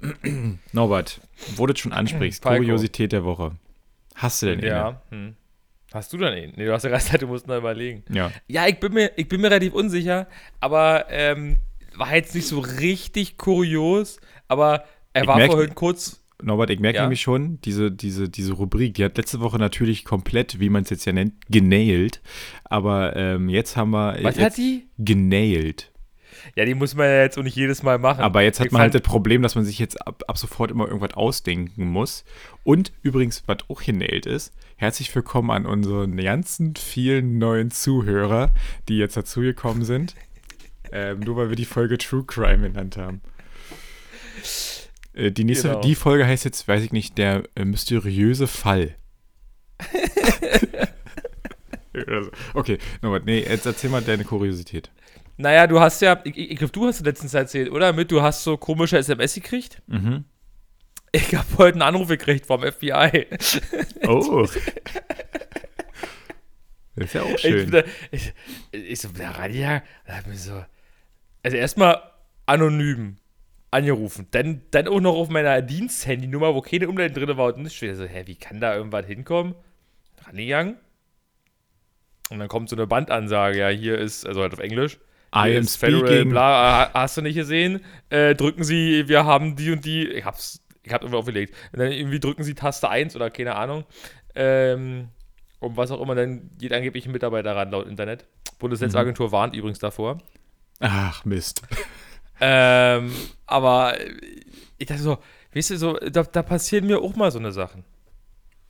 Norbert, 0.72 1.20
wo 1.56 1.66
du 1.66 1.76
schon 1.76 1.92
ansprichst. 1.92 2.42
Kuriosität 2.42 3.12
der 3.12 3.24
Woche. 3.24 3.52
Hast 4.14 4.40
du 4.42 4.46
denn 4.46 4.60
eine? 4.60 4.68
Ja. 4.68 5.02
Hm. 5.10 5.36
Hast 5.94 6.12
du 6.12 6.18
dann 6.18 6.36
ihn? 6.36 6.52
Nee, 6.56 6.64
du 6.66 6.72
hast 6.72 6.82
ja 6.82 6.90
gerade 6.90 7.04
gesagt, 7.04 7.22
du 7.22 7.28
musst 7.28 7.46
noch 7.46 7.56
überlegen. 7.56 8.02
Ja. 8.12 8.32
Ja, 8.48 8.66
ich 8.66 8.80
bin 8.80 8.92
mir, 8.92 9.12
ich 9.16 9.28
bin 9.28 9.40
mir 9.40 9.46
relativ 9.50 9.72
unsicher, 9.74 10.26
aber 10.60 11.06
ähm, 11.08 11.56
war 11.96 12.14
jetzt 12.16 12.34
nicht 12.34 12.48
so 12.48 12.58
richtig 12.58 13.36
kurios, 13.38 14.18
aber 14.48 14.84
er 15.12 15.22
Ich 15.22 15.28
war 15.28 15.36
merk- 15.38 15.52
vorhin 15.52 15.74
kurz. 15.76 16.20
Norbert, 16.42 16.70
ich 16.70 16.80
merke 16.80 16.96
Ja. 16.96 17.02
nämlich 17.02 17.20
schon, 17.22 17.60
diese, 17.62 17.92
diese, 17.92 18.28
diese 18.28 18.52
Rubrik, 18.54 18.94
die 18.94 19.04
hat 19.04 19.16
letzte 19.16 19.40
Woche 19.40 19.56
natürlich 19.56 20.04
komplett, 20.04 20.58
wie 20.58 20.68
man 20.68 20.82
es 20.82 20.90
jetzt 20.90 21.04
ja 21.04 21.12
nennt, 21.12 21.34
genailt. 21.48 22.20
Aber 22.64 23.14
ähm, 23.16 23.48
jetzt 23.48 23.76
haben 23.76 23.90
wir. 23.92 24.18
Was 24.22 24.38
hat 24.38 24.56
die? 24.56 24.88
Genailt. 24.98 25.92
Ja, 26.56 26.64
die 26.64 26.74
muss 26.74 26.94
man 26.94 27.06
ja 27.06 27.22
jetzt 27.22 27.38
auch 27.38 27.42
nicht 27.42 27.56
jedes 27.56 27.82
Mal 27.82 27.98
machen. 27.98 28.20
Aber 28.20 28.42
jetzt 28.42 28.60
hat 28.60 28.66
Ich 28.66 28.72
man 28.72 28.82
halt 28.82 28.94
das 28.94 29.02
Problem, 29.02 29.42
dass 29.42 29.54
man 29.54 29.64
sich 29.64 29.78
jetzt 29.78 30.06
ab, 30.06 30.22
ab 30.26 30.38
sofort 30.38 30.70
immer 30.70 30.86
irgendwas 30.86 31.14
ausdenken 31.14 31.86
muss. 31.86 32.24
Und 32.62 32.92
übrigens, 33.02 33.42
was 33.46 33.58
auch 33.68 33.82
genailt 33.82 34.26
ist, 34.26 34.52
herzlich 34.76 35.14
willkommen 35.14 35.50
an 35.50 35.66
unseren 35.66 36.16
ganzen 36.16 36.76
vielen 36.76 37.38
neuen 37.38 37.70
Zuhörer, 37.70 38.50
die 38.88 38.98
jetzt 38.98 39.16
dazugekommen 39.16 39.84
sind. 39.84 40.14
Ähm, 40.92 41.20
nur 41.20 41.34
weil 41.36 41.48
wir 41.48 41.56
die 41.56 41.64
Folge 41.64 41.98
True 41.98 42.22
Crime 42.24 42.70
genannt 42.70 42.96
haben. 42.98 43.20
Äh, 45.12 45.32
die 45.32 45.42
nächste, 45.42 45.68
Genau. 45.68 45.80
die 45.80 45.96
Folge 45.96 46.24
heißt 46.24 46.44
jetzt, 46.44 46.68
weiß 46.68 46.84
ich 46.84 46.92
nicht, 46.92 47.18
der 47.18 47.42
äh, 47.56 47.64
mysteriöse 47.64 48.46
Fall. 48.46 48.94
Okay, 52.54 52.78
Norbert, 53.02 53.24
nee, 53.24 53.40
jetzt 53.40 53.66
erzähl 53.66 53.90
mal 53.90 54.02
deine 54.02 54.24
Kuriosität. 54.24 54.90
Naja, 55.36 55.66
du 55.66 55.80
hast 55.80 56.00
ja, 56.00 56.20
ich, 56.24 56.36
ich, 56.36 56.50
ich 56.52 56.58
glaube, 56.58 56.72
du 56.72 56.86
hast 56.86 57.04
letztens 57.04 57.34
erzählt, 57.34 57.70
oder? 57.70 57.92
Mit, 57.92 58.10
du 58.10 58.22
hast 58.22 58.44
so 58.44 58.56
komische 58.56 58.98
SMS 58.98 59.34
gekriegt. 59.34 59.82
Mhm. 59.86 60.24
Ich 61.12 61.34
habe 61.34 61.46
heute 61.58 61.74
einen 61.74 61.82
Anruf 61.82 62.08
gekriegt 62.08 62.46
vom 62.46 62.62
FBI. 62.62 63.26
Oh. 64.06 64.46
Das 66.96 67.06
ist 67.06 67.14
ja 67.14 67.22
auch 67.22 67.30
Ich, 67.30 67.40
schön. 67.40 67.70
bin 67.70 67.72
da, 67.72 67.82
ich, 68.12 68.32
ich 68.70 69.00
so, 69.00 69.08
ran 69.18 69.52
ja, 69.52 69.82
da 70.06 70.12
hab 70.14 70.20
ich 70.22 70.26
mir 70.28 70.36
so. 70.36 70.64
Also 71.42 71.56
erstmal 71.56 72.00
anonym 72.46 73.16
angerufen. 73.72 74.28
Dann, 74.30 74.62
dann 74.70 74.86
auch 74.86 75.00
noch 75.00 75.16
auf 75.16 75.28
meiner 75.28 75.60
Diensthandynummer, 75.60 76.54
wo 76.54 76.60
keine 76.60 76.88
Umleitung 76.88 77.24
drin 77.24 77.36
war 77.36 77.54
und. 77.54 77.66
Ich 77.66 77.78
so, 77.78 78.04
hä, 78.04 78.22
wie 78.26 78.36
kann 78.36 78.60
da 78.60 78.76
irgendwas 78.76 79.06
hinkommen? 79.06 79.56
Rangegangen. 80.24 80.76
Und 82.30 82.38
dann 82.38 82.48
kommt 82.48 82.68
so 82.68 82.76
eine 82.76 82.86
Bandansage, 82.86 83.58
ja, 83.58 83.68
hier 83.68 83.98
ist, 83.98 84.24
also 84.24 84.42
halt 84.42 84.52
auf 84.52 84.60
Englisch. 84.60 84.98
I 85.34 85.56
am 85.56 85.62
ist 85.62 85.76
Federal, 85.76 86.06
speaking. 86.06 86.30
bla, 86.30 86.90
ha- 86.92 87.00
hast 87.00 87.16
du 87.16 87.22
nicht 87.22 87.34
gesehen? 87.34 87.80
Äh, 88.10 88.34
drücken 88.34 88.64
Sie, 88.64 89.08
wir 89.08 89.24
haben 89.24 89.56
die 89.56 89.70
und 89.72 89.84
die, 89.84 90.06
ich 90.08 90.24
hab's, 90.24 90.60
ich 90.82 90.92
hab 90.92 91.02
irgendwie 91.02 91.18
aufgelegt. 91.18 91.54
Und 91.72 91.80
dann 91.80 91.90
irgendwie 91.92 92.20
drücken 92.20 92.44
Sie 92.44 92.54
Taste 92.54 92.88
1 92.88 93.16
oder 93.16 93.30
keine 93.30 93.56
Ahnung. 93.56 93.84
Ähm, 94.34 95.08
um 95.60 95.76
was 95.76 95.90
auch 95.90 96.00
immer, 96.00 96.14
dann 96.14 96.50
geht 96.58 96.72
angeblich 96.72 97.06
ein 97.06 97.12
Mitarbeiter 97.12 97.56
ran, 97.56 97.70
laut 97.70 97.86
Internet. 97.88 98.26
Bundesnetzagentur 98.58 99.32
warnt 99.32 99.54
übrigens 99.54 99.78
davor. 99.78 100.18
Ach, 100.80 101.24
Mist. 101.24 101.62
Ähm, 102.40 103.12
aber 103.46 103.94
ich 104.78 104.86
dachte 104.86 105.02
so, 105.02 105.18
weißt 105.54 105.70
du, 105.70 105.76
so, 105.78 105.92
da, 105.94 106.22
da 106.24 106.42
passieren 106.42 106.86
mir 106.86 106.98
auch 107.00 107.14
mal 107.16 107.30
so 107.30 107.38
eine 107.38 107.52
Sachen. 107.52 107.84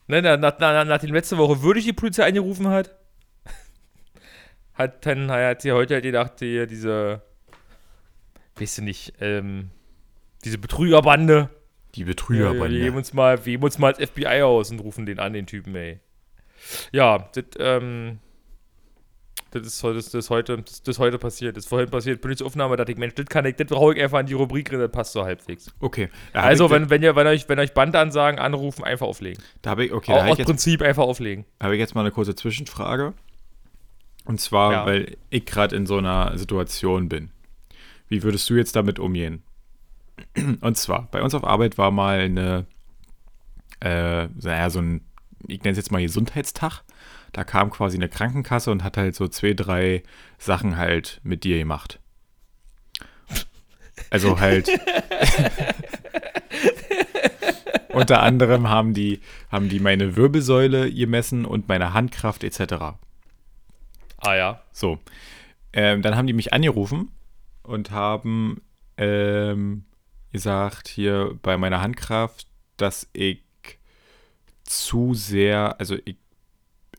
Ne, 0.06 0.20
nach, 0.20 0.38
nach, 0.38 0.58
nach, 0.58 0.84
nachdem 0.84 1.14
letzte 1.14 1.38
Woche 1.38 1.62
wirklich 1.62 1.84
die 1.86 1.92
Polizei 1.94 2.26
angerufen 2.26 2.68
hat, 2.68 2.94
hat 4.74 5.06
dann 5.06 5.30
hat 5.30 5.62
sie 5.62 5.72
heute 5.72 5.94
halt 5.94 6.04
gedacht, 6.04 6.32
hier 6.38 6.66
diese, 6.66 7.22
weißt 8.56 8.78
du 8.78 8.82
nicht, 8.82 9.14
ähm, 9.20 9.70
diese 10.44 10.56
Die 10.56 10.60
Betrügerbande, 10.62 11.48
wir, 11.92 11.98
wir 11.98 12.06
Betrügerbande. 12.06 12.78
geben 12.78 12.96
uns 12.96 13.12
mal, 13.12 13.38
wir 13.44 13.52
geben 13.52 13.64
uns 13.64 13.78
mal 13.78 13.94
als 13.94 13.98
FBI 14.10 14.42
aus 14.42 14.70
und 14.70 14.80
rufen 14.80 15.06
den 15.06 15.18
an, 15.18 15.32
den 15.32 15.46
Typen, 15.46 15.74
ey. 15.76 16.00
Ja, 16.92 17.28
das, 17.34 17.44
ähm, 17.58 18.18
das 19.50 19.66
ist, 19.66 19.82
heute- 19.84 19.98
das 19.98 20.12
ist 20.14 20.30
heute, 20.30 20.58
das, 20.62 20.82
das 20.82 20.98
heute 20.98 21.18
passiert. 21.18 21.56
Das 21.56 21.64
ist 21.64 21.68
vorhin 21.68 21.88
passiert. 21.88 22.20
Bin 22.20 22.32
ich 22.32 22.38
zur 22.38 22.46
Aufnahme, 22.48 22.76
dachte 22.76 22.90
ich, 22.90 22.98
Mensch, 22.98 23.14
das 23.14 23.26
kann 23.26 23.44
ich, 23.44 23.54
das 23.54 23.68
brauche 23.68 23.94
ich 23.94 24.02
einfach 24.02 24.18
in 24.18 24.26
die 24.26 24.32
Rubrik 24.32 24.68
drin, 24.68 24.80
das 24.80 24.90
passt 24.90 25.12
so 25.12 25.24
halbwegs. 25.24 25.72
Okay. 25.78 26.08
Also, 26.32 26.70
wenn, 26.70 26.90
wenn, 26.90 27.02
ihr, 27.04 27.14
wenn, 27.14 27.26
euch, 27.28 27.48
wenn 27.48 27.60
euch 27.60 27.72
Bandansagen 27.72 28.40
anrufen, 28.40 28.82
einfach 28.82 29.06
auflegen. 29.06 29.40
Da 29.62 29.70
habe 29.70 29.84
ich, 29.84 29.92
okay, 29.92 30.10
Auch 30.12 30.16
da 30.16 30.20
habe 30.22 30.30
aus 30.30 30.34
ich, 30.34 30.38
jetzt, 30.40 30.46
Prinzip 30.48 30.82
einfach 30.82 31.04
auflegen. 31.04 31.44
hab 31.60 31.70
ich 31.70 31.78
jetzt 31.78 31.94
mal 31.94 32.00
eine 32.00 32.10
kurze 32.10 32.34
Zwischenfrage. 32.34 33.12
Und 34.24 34.40
zwar, 34.40 34.72
Ja. 34.72 34.86
weil 34.86 35.16
ich 35.30 35.44
gerade 35.46 35.76
in 35.76 35.86
so 35.86 35.98
einer 35.98 36.36
Situation 36.38 37.08
bin. 37.08 37.30
Wie 38.08 38.22
würdest 38.22 38.48
du 38.50 38.54
jetzt 38.54 38.74
damit 38.76 38.98
umgehen? 38.98 39.42
Und 40.60 40.76
zwar, 40.76 41.08
bei 41.10 41.22
uns 41.22 41.34
auf 41.34 41.44
Arbeit 41.44 41.76
war 41.78 41.90
mal 41.90 42.20
eine, 42.20 42.66
äh, 43.80 44.26
naja, 44.26 44.70
so 44.70 44.80
ein, 44.80 45.00
ich 45.46 45.58
nenne 45.62 45.72
es 45.72 45.76
jetzt 45.78 45.90
mal 45.92 46.00
Gesundheitstag. 46.02 46.82
Da 47.32 47.42
kam 47.44 47.70
quasi 47.70 47.96
eine 47.96 48.08
Krankenkasse 48.08 48.70
und 48.70 48.84
hat 48.84 48.96
halt 48.96 49.16
so 49.16 49.26
zwei, 49.28 49.54
drei 49.54 50.02
Sachen 50.38 50.76
halt 50.76 51.20
mit 51.24 51.42
dir 51.44 51.58
gemacht. 51.58 51.98
Also 54.10 54.38
halt. 54.40 54.68
Unter 57.92 58.22
anderem 58.22 58.68
haben 58.68 58.92
die, 58.94 59.20
haben 59.50 59.68
die 59.68 59.78
meine 59.80 60.16
Wirbelsäule 60.16 60.92
gemessen 60.92 61.44
und 61.44 61.68
meine 61.68 61.92
Handkraft 61.94 62.42
etc. 62.42 62.96
Ah 64.24 64.34
ja. 64.34 64.60
So. 64.72 64.98
Ähm, 65.72 66.02
dann 66.02 66.16
haben 66.16 66.26
die 66.26 66.32
mich 66.32 66.52
angerufen 66.52 67.10
und 67.62 67.90
haben 67.90 68.62
ähm, 68.96 69.84
gesagt, 70.32 70.88
hier 70.88 71.38
bei 71.42 71.56
meiner 71.56 71.80
Handkraft, 71.80 72.46
dass 72.76 73.08
ich 73.12 73.42
zu 74.64 75.14
sehr, 75.14 75.78
also 75.78 75.96
ich, 76.04 76.16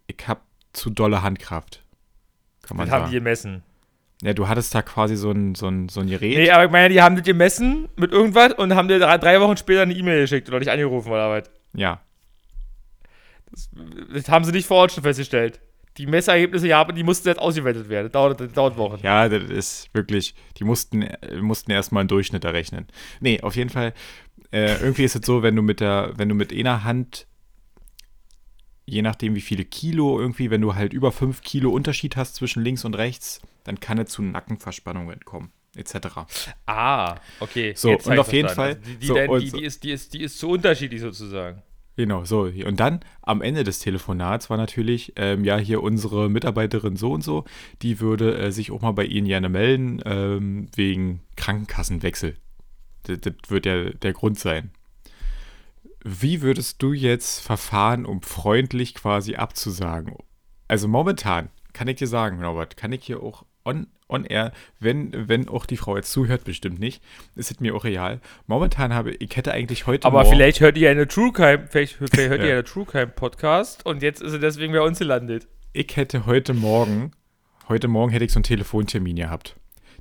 ich 0.08 0.28
habe 0.28 0.42
zu 0.74 0.90
dolle 0.90 1.22
Handkraft. 1.24 1.82
Kann 2.62 2.78
man 2.78 2.88
Das 2.88 2.94
haben 2.94 3.02
sagen. 3.04 3.12
die 3.12 3.18
gemessen. 3.18 3.64
Ja, 4.22 4.34
du 4.34 4.48
hattest 4.48 4.74
da 4.74 4.82
quasi 4.82 5.16
so 5.16 5.32
ein, 5.32 5.56
so 5.56 5.68
ein, 5.68 5.90
so 5.90 6.00
ein 6.00 6.08
Gerät. 6.08 6.38
Nee, 6.38 6.50
aber 6.52 6.66
ich 6.66 6.72
meine, 6.72 6.90
die 6.90 7.02
haben 7.02 7.16
das 7.16 7.26
gemessen 7.26 7.90
mit 7.96 8.12
irgendwas 8.12 8.54
und 8.54 8.74
haben 8.76 8.88
dir 8.88 9.00
drei, 9.00 9.18
drei 9.18 9.42
Wochen 9.42 9.58
später 9.58 9.82
eine 9.82 9.94
E-Mail 9.94 10.22
geschickt 10.22 10.48
oder 10.50 10.60
dich 10.60 10.72
angerufen 10.72 11.12
oder 11.12 11.30
was. 11.30 11.50
Ja. 11.74 12.02
Das 14.14 14.30
haben 14.30 14.46
sie 14.46 14.52
nicht 14.52 14.68
vor 14.68 14.78
Ort 14.78 14.92
schon 14.94 15.04
festgestellt. 15.04 15.60
Die 15.98 16.08
Messergebnisse, 16.08 16.68
ja, 16.68 16.82
aber 16.82 16.92
die 16.92 17.04
mussten 17.04 17.28
jetzt 17.30 17.40
ausgewertet 17.40 17.88
werden. 17.88 18.06
Das 18.08 18.12
dauert, 18.12 18.40
das 18.42 18.52
dauert 18.52 18.76
Wochen. 18.78 19.00
Ja, 19.02 19.30
das 19.30 19.44
ist 19.50 19.90
wirklich, 19.94 20.36
die 20.58 20.66
mussten, 20.66 21.08
mussten 21.40 21.72
erstmal 21.72 22.02
einen 22.02 22.10
Durchschnitt 22.10 22.44
errechnen. 22.44 22.88
Nee, 23.22 23.40
auf 23.42 23.56
jeden 23.56 23.70
Fall, 23.70 23.94
äh, 24.52 24.76
irgendwie 24.82 25.06
ist 25.06 25.16
es 25.16 25.26
so, 25.26 25.42
wenn 25.42 25.56
du 25.56 25.62
mit 25.62 25.80
der, 25.80 26.12
wenn 26.18 26.28
du 26.28 26.36
mit 26.36 26.52
einer 26.52 26.84
Hand, 26.84 27.28
je 28.86 29.02
nachdem 29.02 29.36
wie 29.36 29.42
viele 29.42 29.64
Kilo 29.66 30.20
irgendwie, 30.20 30.52
wenn 30.52 30.62
du 30.62 30.76
halt 30.76 30.92
über 30.94 31.12
5 31.12 31.42
Kilo 31.42 31.70
Unterschied 31.72 32.16
hast 32.18 32.36
zwischen 32.36 32.62
links 32.64 32.84
und 32.86 32.94
rechts, 32.96 33.42
dann 33.64 33.80
kann 33.80 33.98
es 33.98 34.10
zu 34.12 34.22
Nackenverspannungen 34.22 35.22
kommen, 35.22 35.52
etc. 35.76 35.96
Ah, 36.66 37.16
okay. 37.40 37.74
So, 37.76 37.92
und 37.92 38.20
auf 38.20 38.32
jeden 38.34 38.48
verstanden. 38.50 38.56
Fall- 38.56 38.68
Also 38.68 38.82
die, 38.82 38.98
die, 38.98 39.08
so, 39.08 39.14
denn, 39.16 39.40
die, 39.40 39.52
die, 39.52 39.64
ist, 39.64 39.84
die, 39.84 39.92
ist, 39.92 40.14
die 40.14 40.22
ist 40.22 40.38
zu 40.40 40.50
unterschiedlich 40.50 41.02
sozusagen. 41.02 41.64
Genau, 41.98 42.26
so. 42.26 42.42
Und 42.42 42.80
dann 42.80 43.00
am 43.22 43.42
Ende 43.42 43.64
des 43.64 43.80
Telefonats 43.80 44.50
war 44.50 44.58
natürlich, 44.58 45.14
ähm, 45.16 45.46
ja, 45.46 45.58
hier 45.58 45.82
unsere 45.82 46.30
Mitarbeiterin 46.30 46.98
so 46.98 47.14
und 47.14 47.24
so, 47.24 47.46
die 47.82 48.02
würde 48.02 48.38
äh, 48.38 48.52
sich 48.52 48.72
auch 48.72 48.82
mal 48.82 48.92
bei 48.92 49.06
Ihnen 49.06 49.28
gerne 49.28 49.48
melden, 49.48 50.02
ähm, 50.06 50.68
wegen 50.76 51.22
Krankenkassenwechsel. 51.38 52.36
Das, 53.04 53.20
das 53.22 53.34
wird 53.48 53.66
ja 53.66 53.90
der 53.92 54.14
Grund 54.14 54.38
sein. 54.40 54.72
Wie 56.04 56.42
würdest 56.42 56.84
du 56.84 56.92
jetzt 56.94 57.40
verfahren, 57.40 58.06
um 58.06 58.22
freundlich 58.22 58.94
quasi 58.94 59.36
abzusagen? 59.36 60.18
Also 60.68 60.88
momentan, 60.88 61.50
kann 61.74 61.88
ich 61.88 61.96
dir 61.96 62.08
sagen, 62.08 62.40
Norbert, 62.40 62.78
kann 62.78 62.92
ich 62.92 63.06
hier 63.06 63.24
auch 63.24 63.46
on, 63.66 63.88
on 64.08 64.24
air, 64.26 64.52
wenn, 64.80 65.28
wenn 65.28 65.48
auch 65.50 65.66
die 65.66 65.78
Frau 65.78 65.96
jetzt 65.98 66.12
zuhört, 66.12 66.44
bestimmt 66.44 66.80
nicht, 66.80 67.02
ist 67.36 67.52
es 67.52 67.60
mir 67.60 67.76
auch 67.76 67.84
real. 67.84 68.22
Momentan 68.48 68.94
habe 68.94 69.12
ich 69.12 69.36
hätte 69.36 69.52
eigentlich 69.52 69.88
heute 69.88 70.08
Aber 70.08 70.24
vielleicht 70.26 70.60
hört 70.60 70.78
ihr 70.78 70.90
eine 70.92 71.08
True 71.08 71.32
Crime, 71.34 71.66
vielleicht, 71.70 71.94
vielleicht 71.96 72.30
hört 72.30 72.40
Ja. 72.42 72.48
ihr 72.48 72.54
einen 72.56 72.66
True 72.66 72.86
Crime 72.86 73.08
Podcast 73.08 73.86
und 73.86 74.02
jetzt 74.04 74.22
ist 74.22 74.34
er 74.34 74.40
deswegen 74.40 74.74
bei 74.74 74.82
uns 74.82 75.00
gelandet. 75.00 75.48
ich 75.74 75.96
hätte 75.96 76.26
heute 76.26 76.54
Morgen, 76.54 77.12
heute 77.68 77.88
Morgen 77.88 78.12
hätte 78.12 78.26
ich 78.26 78.32
so 78.32 78.38
einen 78.38 78.44
Telefontermin 78.44 79.16
gehabt. 79.16 79.56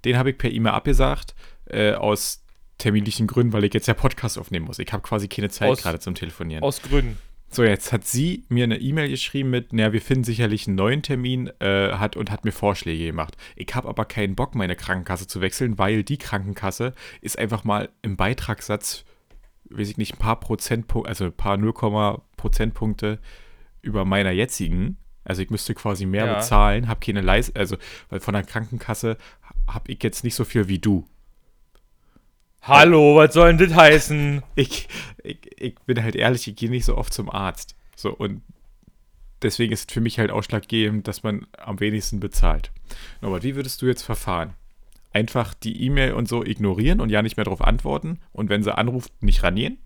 Den 0.05 0.19
habe 0.19 0.31
ich 0.31 0.39
per 0.39 0.51
E-Mail 0.51 0.73
abgesagt, 0.75 1.35
äh, 1.67 1.95
aus 1.95 2.45
terminlichen 2.77 3.27
Gründen, 3.27 3.53
weil 3.55 3.65
ich 3.65 3.73
jetzt 3.73 3.87
ja 3.89 3.95
Podcast 3.95 4.37
aufnehmen 4.37 4.67
muss. 4.67 4.79
Ich 4.79 4.93
habe 4.93 5.03
quasi 5.03 5.29
keine 5.29 5.49
Zeit 5.49 5.71
Aus- 5.71 5.83
gerade 5.83 5.99
zum 6.01 6.15
Telefonieren. 6.15 6.63
Aus 6.63 6.83
Gründen. 6.83 7.17
So, 7.55 7.63
jetzt 7.63 7.93
hat 7.93 8.05
sie 8.05 8.45
mir 8.49 8.65
eine 8.65 8.79
E-Mail 8.79 9.09
geschrieben 9.09 9.51
mit, 9.51 9.73
naja, 9.73 9.93
wir 9.93 10.01
finden 10.03 10.25
sicherlich 10.25 10.67
einen 10.67 10.75
neuen 10.75 11.03
Termin 11.03 11.53
äh, 11.61 11.93
hat 11.93 12.17
und 12.17 12.33
hat 12.33 12.45
mir 12.45 12.51
Vorschläge 12.51 13.07
gemacht. 13.07 13.37
Ich 13.55 13.73
habe 13.77 13.89
aber 13.89 14.07
keinen 14.07 14.35
Bock, 14.35 14.57
meine 14.57 14.75
Krankenkasse 14.75 15.29
zu 15.29 15.41
wechseln, 15.41 15.79
weil 15.79 16.03
die 16.03 16.19
Krankenkasse 16.19 16.95
ist 17.21 17.39
einfach 17.39 17.63
mal 17.63 17.91
im 18.03 18.17
Beitragssatz, 18.17 19.05
weiß 19.71 19.89
ich 19.89 19.99
nicht, 19.99 20.15
ein 20.15 20.19
paar 20.19 20.41
Prozentpunkte, 20.41 21.09
also 21.09 21.27
ein 21.27 21.33
paar 21.33 21.57
0, 21.57 21.73
Prozentpunkte 22.37 23.21
über 23.83 24.05
meiner 24.05 24.33
jetzigen. 24.33 24.97
Also 25.23 25.41
ich 25.41 25.51
müsste 25.51 25.75
quasi 25.75 26.07
mehr 26.07 26.27
Ja. 26.27 26.35
bezahlen, 26.35 26.89
habe 26.89 26.99
keine 26.99 27.21
Leistung, 27.21 27.55
also 27.55 27.77
weil 28.09 28.19
von 28.19 28.35
der 28.35 28.43
Krankenkasse 28.43 29.17
habe 29.69 29.93
ich 29.93 30.03
jetzt 30.03 30.25
nicht 30.25 30.35
so 30.35 30.45
viel 30.45 30.67
wie 30.67 30.81
du. 30.81 31.07
Hallo, 32.67 33.15
was 33.17 33.35
soll 33.35 33.55
denn 33.55 33.69
das 33.69 33.77
heißen? 33.77 34.43
ich, 34.55 34.89
ich, 35.23 35.39
ich 35.61 35.75
bin 35.81 36.03
halt 36.03 36.17
ehrlich, 36.17 36.49
ich 36.49 36.57
gehe 36.57 36.71
nicht 36.71 36.87
so 36.87 36.97
oft 36.97 37.13
zum 37.13 37.29
Arzt. 37.29 37.77
So, 37.95 38.11
und 38.11 38.41
deswegen 39.43 39.71
ist 39.71 39.91
es 39.91 39.93
für 39.93 40.01
mich 40.01 40.19
halt 40.19 40.31
ausschlaggebend, 40.31 41.07
dass 41.07 41.23
man 41.23 41.47
am 41.59 41.79
wenigsten 41.79 42.21
bezahlt. 42.21 42.73
Norbert, 43.21 43.43
wie 43.43 43.55
würdest 43.55 43.83
du 43.83 43.87
jetzt 43.87 44.01
verfahren? 44.01 44.55
Einfach 45.13 45.53
die 45.53 45.83
E-Mail 45.83 46.15
und 46.15 46.27
so 46.27 46.43
ignorieren 46.43 47.03
und 47.03 47.11
ja 47.11 47.21
nicht 47.21 47.37
mehr 47.37 47.45
darauf 47.45 47.61
antworten 47.61 48.19
und 48.33 48.49
wenn 48.49 48.63
sie 48.63 48.75
anruft, 48.75 49.13
nicht 49.23 49.43
ranieren? 49.43 49.77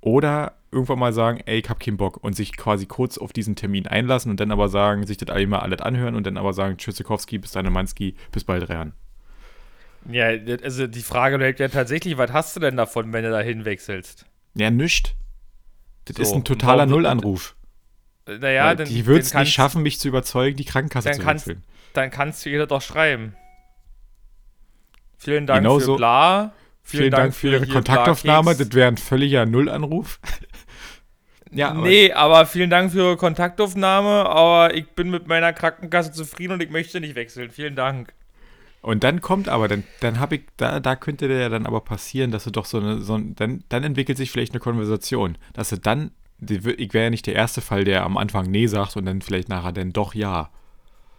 Oder 0.00 0.54
irgendwann 0.70 1.00
mal 1.00 1.12
sagen, 1.12 1.40
ey, 1.44 1.58
ich 1.58 1.68
hab 1.68 1.80
keinen 1.80 1.96
Bock 1.96 2.22
und 2.22 2.36
sich 2.36 2.56
quasi 2.56 2.86
kurz 2.86 3.18
auf 3.18 3.32
diesen 3.32 3.56
Termin 3.56 3.88
einlassen 3.88 4.30
und 4.30 4.38
dann 4.38 4.52
aber 4.52 4.68
sagen, 4.68 5.04
sich 5.08 5.16
das 5.16 5.34
einmal 5.34 5.60
alles 5.60 5.80
anhören 5.80 6.14
und 6.14 6.24
dann 6.24 6.36
aber 6.36 6.52
sagen, 6.52 6.76
Tschüssikowski, 6.76 7.38
bis 7.38 7.50
deine 7.50 7.70
Manski, 7.70 8.14
bis 8.30 8.44
bald 8.44 8.70
rein. 8.70 8.92
Ja, 10.08 10.26
also 10.62 10.86
die 10.86 11.02
Frage 11.02 11.38
bleibt 11.38 11.60
ja 11.60 11.68
tatsächlich, 11.68 12.16
was 12.16 12.32
hast 12.32 12.56
du 12.56 12.60
denn 12.60 12.76
davon, 12.76 13.12
wenn 13.12 13.22
du 13.24 13.30
da 13.30 13.40
hinwechselst? 13.40 14.24
Ja, 14.54 14.70
nischt. 14.70 15.14
Das 16.06 16.16
So, 16.16 16.22
ist 16.22 16.32
ein 16.32 16.44
totaler 16.44 16.86
Nullanruf. 16.86 17.54
Äh, 18.26 18.38
Naja, 18.38 18.74
dann, 18.74 18.88
die 18.88 19.06
wird 19.06 19.22
es 19.22 19.34
nicht 19.34 19.52
schaffen, 19.52 19.82
mich 19.82 20.00
zu 20.00 20.08
überzeugen, 20.08 20.56
die 20.56 20.64
Krankenkasse 20.64 21.10
zu 21.12 21.20
kannst- 21.22 21.46
wechseln. 21.46 21.64
Dann 21.92 22.10
kannst 22.10 22.44
du 22.44 22.50
ihr 22.50 22.66
doch 22.66 22.80
schreiben. 22.82 23.34
Vielen 25.18 25.46
Dank 25.46 25.62
Genau 25.62 25.78
für 25.78 25.84
so. 25.84 25.96
bla. 25.96 26.52
Vielen, 26.82 27.10
Dank 27.10 27.34
für 27.34 27.50
Ihre 27.50 27.66
Kontaktaufnahme. 27.66 28.56
Das 28.56 28.72
wäre 28.72 28.88
ein 28.88 28.96
völliger 28.96 29.46
Nullanruf. 29.46 30.18
ja, 31.52 31.70
aber- 31.70 31.82
nee, 31.82 32.12
aber 32.12 32.46
vielen 32.46 32.70
Dank 32.70 32.90
für 32.90 32.98
Ihre 32.98 33.16
Kontaktaufnahme, 33.16 34.26
aber 34.26 34.74
ich 34.74 34.88
bin 34.90 35.10
mit 35.10 35.28
meiner 35.28 35.52
Krankenkasse 35.52 36.10
zufrieden 36.12 36.54
und 36.54 36.62
ich 36.62 36.70
möchte 36.70 37.00
nicht 37.00 37.14
wechseln. 37.14 37.50
Vielen 37.50 37.76
Dank. 37.76 38.12
Und 38.82 39.04
dann 39.04 39.20
kommt 39.20 39.48
aber, 39.48 39.68
dann, 39.68 39.84
dann 40.00 40.20
habe 40.20 40.36
ich, 40.36 40.42
da, 40.56 40.80
da 40.80 40.96
könnte 40.96 41.28
der 41.28 41.38
ja 41.38 41.48
dann 41.50 41.66
aber 41.66 41.80
passieren, 41.82 42.30
dass 42.30 42.44
du 42.44 42.50
doch 42.50 42.64
so 42.64 42.78
eine, 42.78 43.00
so 43.02 43.14
ein, 43.14 43.34
dann, 43.34 43.62
dann 43.68 43.84
entwickelt 43.84 44.16
sich 44.16 44.30
vielleicht 44.30 44.52
eine 44.52 44.60
Konversation. 44.60 45.36
Dass 45.52 45.68
du 45.68 45.78
dann, 45.78 46.12
ich 46.40 46.94
wäre 46.94 47.04
ja 47.04 47.10
nicht 47.10 47.26
der 47.26 47.34
erste 47.34 47.60
Fall, 47.60 47.84
der 47.84 48.04
am 48.04 48.16
Anfang 48.16 48.50
Nee 48.50 48.66
sagt 48.66 48.96
und 48.96 49.04
dann 49.04 49.20
vielleicht 49.20 49.48
nachher 49.48 49.72
dann 49.72 49.92
doch 49.92 50.14
Ja. 50.14 50.50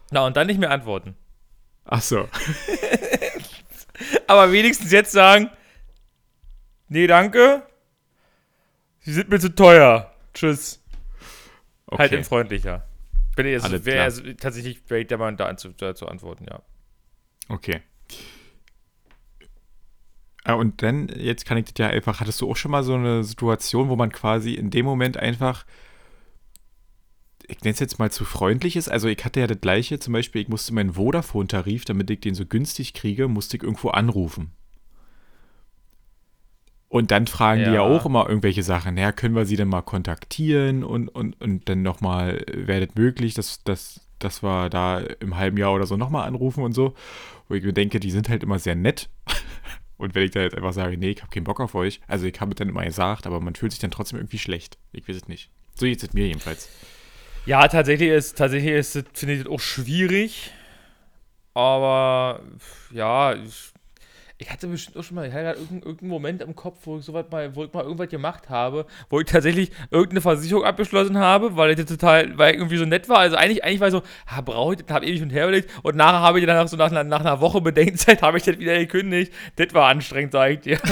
Na, 0.09 0.25
und 0.25 0.35
dann 0.35 0.47
nicht 0.47 0.59
mehr 0.59 0.71
antworten. 0.71 1.15
Ach 1.85 2.01
so. 2.01 2.27
Aber 4.27 4.51
wenigstens 4.51 4.91
jetzt 4.91 5.11
sagen, 5.11 5.49
nee, 6.89 7.05
danke. 7.05 7.63
Sie 9.01 9.13
sind 9.13 9.29
mir 9.29 9.39
zu 9.39 9.53
teuer. 9.53 10.11
Tschüss. 10.33 10.83
Okay. 11.85 12.03
Halt 12.03 12.11
in 12.13 12.23
freundlicher. 12.23 12.87
Bin 13.35 13.45
ich 13.45 13.53
jetzt, 13.53 13.83
klar. 13.83 14.03
also 14.03 14.23
tatsächlich 14.33 14.81
wäre 14.89 15.01
ich 15.01 15.07
der 15.07 15.17
Mann, 15.17 15.37
da 15.37 15.45
anzu, 15.45 15.69
da 15.69 15.93
zu 15.95 16.07
antworten, 16.07 16.45
ja. 16.49 16.61
Okay. 17.49 17.81
Ah, 20.43 20.53
Und 20.53 20.81
dann, 20.81 21.07
jetzt 21.09 21.45
kann 21.45 21.57
ich 21.57 21.65
das 21.65 21.73
ja 21.77 21.87
einfach, 21.87 22.19
hattest 22.19 22.41
du 22.41 22.49
auch 22.49 22.55
schon 22.55 22.71
mal 22.71 22.83
so 22.83 22.95
eine 22.95 23.23
Situation, 23.23 23.89
wo 23.89 23.95
man 23.95 24.11
quasi 24.11 24.53
in 24.55 24.71
dem 24.71 24.85
Moment 24.85 25.17
einfach, 25.17 25.65
ich 27.47 27.61
nenne 27.61 27.73
es 27.73 27.79
jetzt 27.79 27.99
mal 27.99 28.11
zu 28.11 28.25
freundlich 28.25 28.75
ist. 28.75 28.89
Also 28.89 29.07
ich 29.07 29.23
hatte 29.23 29.39
ja 29.41 29.47
das 29.47 29.61
gleiche, 29.61 29.99
zum 29.99 30.13
Beispiel, 30.13 30.41
ich 30.41 30.47
musste 30.47 30.73
meinen 30.73 30.93
Vodafone-Tarif, 30.93 31.85
damit 31.85 32.09
ich 32.09 32.21
den 32.21 32.33
so 32.33 32.45
günstig 32.45 32.93
kriege, 32.93 33.27
musste 33.27 33.57
ich 33.57 33.63
irgendwo 33.63 33.89
anrufen. 33.89 34.51
Und 36.89 37.11
dann 37.11 37.27
fragen 37.27 37.61
die 37.63 37.67
ja 37.67 37.75
Ja. 37.75 37.81
auch 37.81 38.05
immer 38.05 38.27
irgendwelche 38.27 38.63
Sachen. 38.63 38.97
Ja, 38.97 39.11
können 39.11 39.35
wir 39.35 39.45
sie 39.45 39.55
denn 39.55 39.67
mal 39.69 39.81
kontaktieren 39.81 40.83
und, 40.83 41.07
und, 41.07 41.39
und 41.39 41.69
dann 41.69 41.83
nochmal, 41.83 42.43
wäre 42.51 42.85
das 42.87 42.95
möglich, 42.95 43.33
dass, 43.33 43.63
dass, 43.63 44.01
dass 44.23 44.43
wir 44.43 44.69
da 44.69 44.99
im 45.19 45.37
halben 45.37 45.57
Jahr 45.57 45.73
oder 45.73 45.85
so 45.85 45.97
nochmal 45.97 46.27
anrufen 46.27 46.63
und 46.63 46.73
so. 46.73 46.93
Wo 47.47 47.55
ich 47.55 47.63
mir 47.63 47.73
denke, 47.73 47.99
die 47.99 48.11
sind 48.11 48.29
halt 48.29 48.43
immer 48.43 48.59
sehr 48.59 48.75
nett. 48.75 49.09
Und 49.97 50.15
wenn 50.15 50.23
ich 50.23 50.31
da 50.31 50.41
jetzt 50.41 50.55
einfach 50.55 50.73
sage, 50.73 50.97
nee, 50.97 51.11
ich 51.11 51.21
habe 51.21 51.31
keinen 51.31 51.43
Bock 51.43 51.59
auf 51.59 51.75
euch, 51.75 52.01
also 52.07 52.25
ich 52.25 52.41
habe 52.41 52.51
es 52.51 52.55
dann 52.55 52.69
immer 52.69 52.83
gesagt, 52.83 53.27
aber 53.27 53.39
man 53.39 53.53
fühlt 53.53 53.71
sich 53.71 53.79
dann 53.79 53.91
trotzdem 53.91 54.17
irgendwie 54.17 54.39
schlecht. 54.39 54.79
Ich 54.93 55.07
weiß 55.07 55.15
es 55.15 55.27
nicht. 55.27 55.51
So 55.75 55.85
geht 55.85 56.01
es 56.01 56.13
mir 56.13 56.25
jedenfalls. 56.25 56.69
Ja, 57.45 57.67
tatsächlich 57.67 58.09
ist, 58.09 58.35
tatsächlich 58.35 58.71
ist, 58.71 58.93
finde 59.13 59.35
ich 59.35 59.43
das 59.43 59.51
auch 59.51 59.59
schwierig. 59.59 60.51
Aber 61.53 62.41
ja, 62.91 63.35
ich, 63.35 63.70
ich 64.41 64.49
hatte 64.49 64.65
bestimmt 64.65 64.97
auch 64.97 65.03
schon 65.03 65.13
mal, 65.15 65.27
ich 65.27 65.33
hatte 65.33 65.43
gerade 65.43 65.59
irgendeinen, 65.59 65.83
irgendeinen 65.83 66.09
Moment 66.09 66.41
im 66.41 66.55
Kopf, 66.55 66.79
wo 66.85 66.97
ich 66.97 67.05
sowas 67.05 67.25
mal, 67.29 67.55
wo 67.55 67.63
ich 67.63 67.71
mal 67.73 67.83
irgendwas 67.83 68.09
gemacht 68.09 68.49
habe, 68.49 68.87
wo 69.11 69.19
ich 69.19 69.27
tatsächlich 69.27 69.71
irgendeine 69.91 70.21
Versicherung 70.21 70.63
abgeschlossen 70.63 71.15
habe, 71.19 71.55
weil 71.57 71.69
ich 71.69 71.75
das 71.77 71.85
total, 71.85 72.35
weil 72.39 72.53
ich 72.53 72.57
irgendwie 72.57 72.77
so 72.77 72.85
nett 72.85 73.07
war. 73.07 73.19
Also 73.19 73.35
eigentlich, 73.35 73.63
eigentlich 73.63 73.79
war 73.81 73.89
ich 73.89 73.93
so, 73.93 74.01
ah, 74.25 74.41
brauche 74.41 74.73
ich 74.73 74.81
das, 74.83 74.91
habe 74.95 75.05
ewig 75.05 75.21
und 75.21 75.29
her 75.29 75.43
überlegt 75.43 75.69
und 75.83 75.95
nachher 75.95 76.21
habe 76.21 76.39
ich 76.39 76.45
dann 76.47 76.55
nach, 76.57 76.67
so 76.67 76.75
nach, 76.75 76.89
einer- 76.89 77.03
nach 77.03 77.19
einer 77.19 77.39
Woche 77.39 77.61
Bedenkzeit 77.61 78.21
habe 78.23 78.37
ich 78.39 78.43
das 78.43 78.57
wieder 78.57 78.77
gekündigt. 78.79 79.31
Das 79.57 79.73
war 79.75 79.87
anstrengend, 79.89 80.31
sag 80.31 80.49
ich 80.53 80.59
dir. 80.61 80.79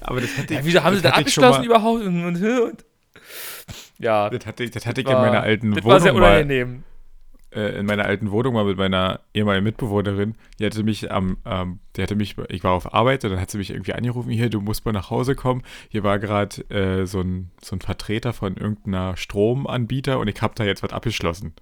Aber 0.00 0.20
das 0.20 0.36
hatte 0.36 0.54
Ja, 0.54 0.60
wieso 0.64 0.82
haben 0.82 0.96
sie 0.96 1.02
das 1.02 1.12
ich 1.12 1.18
abgeschlossen 1.18 1.60
mal, 1.60 1.66
überhaupt? 1.66 2.02
Und, 2.04 2.24
und, 2.24 2.42
und. 2.42 2.84
Ja, 3.98 4.28
Das 4.30 4.44
hatte, 4.46 4.64
ich- 4.64 4.70
das 4.72 4.86
hatte 4.86 5.00
ich 5.02 5.06
war- 5.06 5.14
in 5.14 5.20
meiner 5.30 5.42
alten 5.42 5.72
das 5.72 5.84
war 5.84 6.00
sehr 6.00 6.12
Wohnung 6.14 6.28
mal, 6.28 6.36
unangenehm. 6.38 6.82
Äh, 7.54 7.78
in 7.78 7.86
meiner 7.86 8.04
alten 8.04 8.30
Wohnung 8.30 8.54
mal 8.54 8.64
mit 8.64 8.76
meiner 8.76 9.20
ehemaligen 9.32 9.64
Mitbewohnerin. 9.64 10.34
Die 10.58 10.66
hatte 10.66 10.82
mich 10.82 11.10
am, 11.10 11.38
ähm, 11.44 11.78
die 11.96 12.02
hatte 12.02 12.16
mich, 12.16 12.36
ich 12.48 12.64
war 12.64 12.72
auf 12.72 12.92
Arbeit 12.92 13.24
und 13.24 13.30
dann 13.30 13.40
hat 13.40 13.50
sie 13.50 13.58
mich 13.58 13.70
irgendwie 13.70 13.92
angerufen, 13.92 14.30
hier, 14.30 14.50
du 14.50 14.60
musst 14.60 14.84
mal 14.84 14.92
nach 14.92 15.10
Hause 15.10 15.34
kommen. 15.34 15.62
Hier 15.88 16.02
war 16.02 16.18
gerade 16.18 16.62
äh, 16.70 17.06
so, 17.06 17.20
ein, 17.20 17.50
so 17.62 17.76
ein 17.76 17.80
Vertreter 17.80 18.32
von 18.32 18.56
irgendeiner 18.56 19.16
Stromanbieter 19.16 20.18
und 20.18 20.28
ich 20.28 20.40
habe 20.42 20.54
da 20.56 20.64
jetzt 20.64 20.82
was 20.82 20.92
abgeschlossen. 20.92 21.54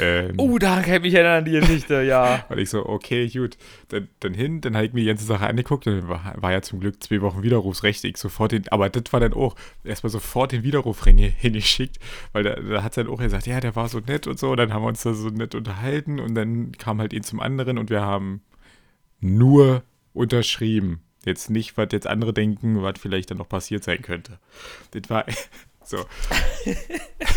Ähm, 0.00 0.34
Oh, 0.38 0.58
da 0.58 0.80
kann 0.82 0.94
ich 0.96 1.00
mich 1.02 1.14
erinnern 1.14 1.38
an 1.38 1.44
die 1.44 1.52
Geschichte, 1.52 2.02
ja. 2.02 2.44
Und 2.48 2.58
ich 2.58 2.70
so, 2.70 2.86
okay, 2.86 3.28
gut. 3.28 3.56
Dann, 3.88 4.08
dann 4.20 4.34
hin, 4.34 4.60
dann 4.60 4.74
habe 4.76 4.86
ich 4.86 4.92
mir 4.92 5.00
die 5.00 5.06
ganze 5.06 5.24
Sache 5.24 5.46
angeguckt 5.46 5.86
und 5.86 5.98
dann 6.00 6.08
war, 6.08 6.34
war 6.36 6.52
ja 6.52 6.62
zum 6.62 6.80
Glück 6.80 7.02
zwei 7.02 7.20
Wochen 7.20 7.42
Widerrufsrecht. 7.42 8.04
Ich 8.04 8.16
sofort 8.16 8.52
den, 8.52 8.68
aber 8.68 8.88
das 8.90 9.12
war 9.12 9.20
dann 9.20 9.32
auch 9.34 9.54
erstmal 9.84 10.10
sofort 10.10 10.52
den 10.52 10.62
Widerruf 10.62 11.04
hin- 11.04 11.18
hingeschickt, 11.18 11.98
weil 12.32 12.42
da, 12.44 12.54
da 12.56 12.82
hat 12.82 12.96
dann 12.96 13.08
auch 13.08 13.18
gesagt, 13.18 13.46
ja, 13.46 13.60
der 13.60 13.76
war 13.76 13.88
so 13.88 14.00
nett 14.00 14.26
und 14.26 14.38
so. 14.38 14.50
Und 14.50 14.56
dann 14.56 14.72
haben 14.72 14.82
wir 14.82 14.88
uns 14.88 15.02
da 15.02 15.14
so 15.14 15.28
nett 15.28 15.54
unterhalten 15.54 16.18
und 16.20 16.34
dann 16.34 16.72
kam 16.72 17.00
halt 17.00 17.12
ihn 17.12 17.22
zum 17.22 17.40
anderen 17.40 17.78
und 17.78 17.90
wir 17.90 18.00
haben 18.02 18.42
nur 19.20 19.82
unterschrieben. 20.12 21.00
Jetzt 21.24 21.48
nicht, 21.50 21.76
was 21.78 21.88
jetzt 21.92 22.06
andere 22.06 22.32
denken, 22.34 22.82
was 22.82 22.98
vielleicht 23.00 23.30
dann 23.30 23.38
noch 23.38 23.48
passiert 23.48 23.82
sein 23.82 24.02
könnte. 24.02 24.38
Das 24.90 25.08
war 25.08 25.24
so. 25.84 26.04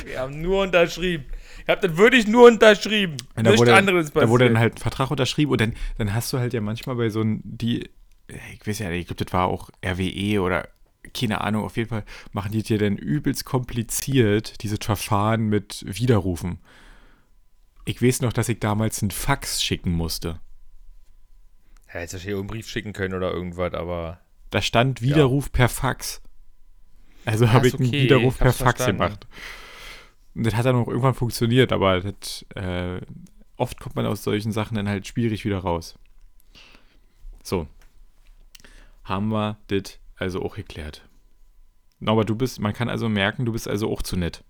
Wir 0.05 0.19
haben 0.19 0.41
nur 0.41 0.63
unterschrieben. 0.63 1.25
Ich 1.67 1.71
hab 1.73 1.81
das 1.81 1.97
wirklich 1.97 2.27
nur 2.27 2.47
unterschrieben. 2.47 3.17
Und 3.35 3.43
da 3.43 3.51
Nichts 3.51 3.59
wurde, 3.59 3.75
anderes 3.75 4.13
da 4.13 4.29
wurde 4.29 4.45
dann 4.45 4.53
passiert. 4.53 4.71
halt 4.71 4.75
ein 4.75 4.81
Vertrag 4.81 5.11
unterschrieben 5.11 5.51
und 5.51 5.59
dann, 5.59 5.73
dann 5.97 6.13
hast 6.13 6.31
du 6.31 6.39
halt 6.39 6.53
ja 6.53 6.61
manchmal 6.61 6.95
bei 6.95 7.09
so 7.09 7.19
einem, 7.19 7.41
die, 7.43 7.89
ich 8.29 8.65
weiß 8.65 8.79
ja 8.79 8.89
nicht, 8.89 9.01
ich 9.01 9.07
glaube, 9.07 9.25
das 9.25 9.33
war 9.33 9.47
auch 9.47 9.69
RWE 9.85 10.41
oder 10.41 10.69
keine 11.13 11.41
Ahnung, 11.41 11.65
auf 11.65 11.75
jeden 11.75 11.89
Fall 11.89 12.05
machen 12.31 12.53
die 12.53 12.63
dir 12.63 12.77
dann 12.77 12.95
übelst 12.95 13.43
kompliziert, 13.43 14.63
dieses 14.63 14.79
Verfahren 14.81 15.47
mit 15.49 15.83
Widerrufen. 15.85 16.59
Ich 17.83 18.01
weiß 18.01 18.21
noch, 18.21 18.31
dass 18.31 18.47
ich 18.47 18.59
damals 18.59 19.01
einen 19.01 19.11
Fax 19.11 19.61
schicken 19.61 19.91
musste. 19.91 20.39
Ja, 21.87 21.99
hättest 21.99 22.23
du 22.23 22.27
hier 22.27 22.37
einen 22.37 22.47
Brief 22.47 22.69
schicken 22.69 22.93
können 22.93 23.13
oder 23.13 23.31
irgendwas, 23.31 23.73
aber. 23.73 24.21
Da 24.51 24.61
stand 24.61 25.01
Widerruf 25.01 25.51
per 25.51 25.67
Fax. 25.67 26.21
Also 27.25 27.51
habe 27.51 27.67
ich 27.67 27.75
einen 27.75 27.87
okay, 27.89 28.03
Widerruf 28.03 28.35
ich 28.35 28.39
per 28.39 28.53
Fax 28.53 28.77
verstanden. 28.83 29.01
gemacht. 29.01 29.27
Und 30.37 30.45
das 30.45 30.53
hat 30.53 30.67
dann 30.67 30.75
auch 30.75 30.87
irgendwann 30.87 31.15
funktioniert, 31.15 31.71
aber 31.71 31.99
das, 31.99 32.45
äh, 32.53 33.01
oft 33.55 33.79
kommt 33.79 33.95
man 33.95 34.05
aus 34.05 34.23
solchen 34.23 34.51
Sachen 34.51 34.75
dann 34.75 34.87
halt 34.87 35.07
schwierig 35.07 35.43
wieder 35.45 35.57
raus. 35.57 35.95
So. 37.41 37.67
Haben 39.03 39.29
wir 39.29 39.57
das 39.65 39.97
also 40.15 40.43
auch 40.43 40.55
geklärt. 40.55 41.09
Aber 42.05 42.23
du 42.23 42.35
bist, 42.35 42.59
man 42.59 42.73
kann 42.73 42.87
also 42.87 43.09
merken, 43.09 43.45
du 43.45 43.51
bist 43.51 43.67
also 43.67 43.91
auch 43.91 44.03
zu 44.03 44.15
nett. 44.15 44.43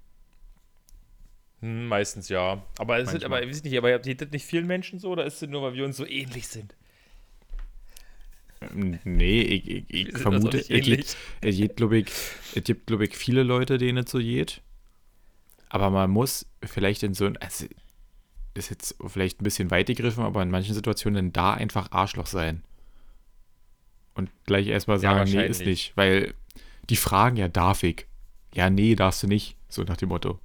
Hm, 1.62 1.88
meistens 1.88 2.28
ja. 2.28 2.62
Aber 2.78 3.00
es 3.00 3.10
sind, 3.10 3.22
Manchmal. 3.22 3.40
aber 3.40 3.48
ich 3.48 3.56
weiß 3.56 3.64
nicht, 3.64 3.78
aber 3.78 3.98
geht 4.00 4.20
das 4.20 4.32
nicht 4.32 4.46
vielen 4.46 4.68
Menschen 4.68 5.00
so 5.00 5.10
oder 5.10 5.26
ist 5.26 5.42
es 5.42 5.48
nur, 5.48 5.62
weil 5.62 5.74
wir 5.74 5.86
uns 5.86 5.96
so 5.96 6.06
ähnlich 6.06 6.50
sind? 6.50 6.76
Ähm, 8.60 9.00
Nee, 9.06 9.42
ich, 9.42 9.70
ich, 9.70 9.86
ich 9.88 10.08
sind 10.08 10.18
vermute, 10.18 10.58
es 10.58 10.68
gibt, 10.68 11.78
glaube 11.78 12.00
ich, 12.00 12.08
es 12.56 12.64
gibt, 12.66 12.88
glaube 12.88 13.06
ich, 13.06 13.16
viele 13.16 13.44
Leute, 13.44 13.78
denen 13.78 14.00
es 14.04 14.12
so 14.12 14.18
geht. 14.18 14.62
Aber 15.70 15.90
man 15.90 16.10
muss 16.10 16.46
vielleicht 16.64 17.04
in 17.04 17.14
so 17.14 17.26
ein, 17.26 17.38
also 17.38 17.66
ist 18.54 18.70
jetzt 18.70 18.96
vielleicht 19.06 19.42
ein 19.42 19.44
bisschen 19.44 19.72
weit 19.72 19.88
gegriffen, 19.88 20.24
aber 20.24 20.42
in 20.42 20.50
manchen 20.50 20.74
Situationen 20.74 21.32
da 21.32 21.54
einfach 21.54 21.92
Arschloch 21.92 22.26
sein. 22.26 22.64
Und 24.16 24.32
gleich 24.46 24.68
erstmal 24.68 24.98
sagen, 25.00 25.30
ja, 25.30 25.42
nee, 25.42 25.48
ist 25.48 25.64
nicht. 25.64 25.96
Weil 25.96 26.34
die 26.90 26.96
fragen 26.96 27.38
ja, 27.38 27.48
darf 27.48 27.84
ich? 27.84 28.08
Ja, 28.54 28.70
nee, 28.70 28.96
darfst 28.96 29.22
du 29.22 29.28
nicht. 29.28 29.56
So 29.70 29.84
nach 29.84 29.98
dem 29.98 30.10
Motto. 30.10 30.40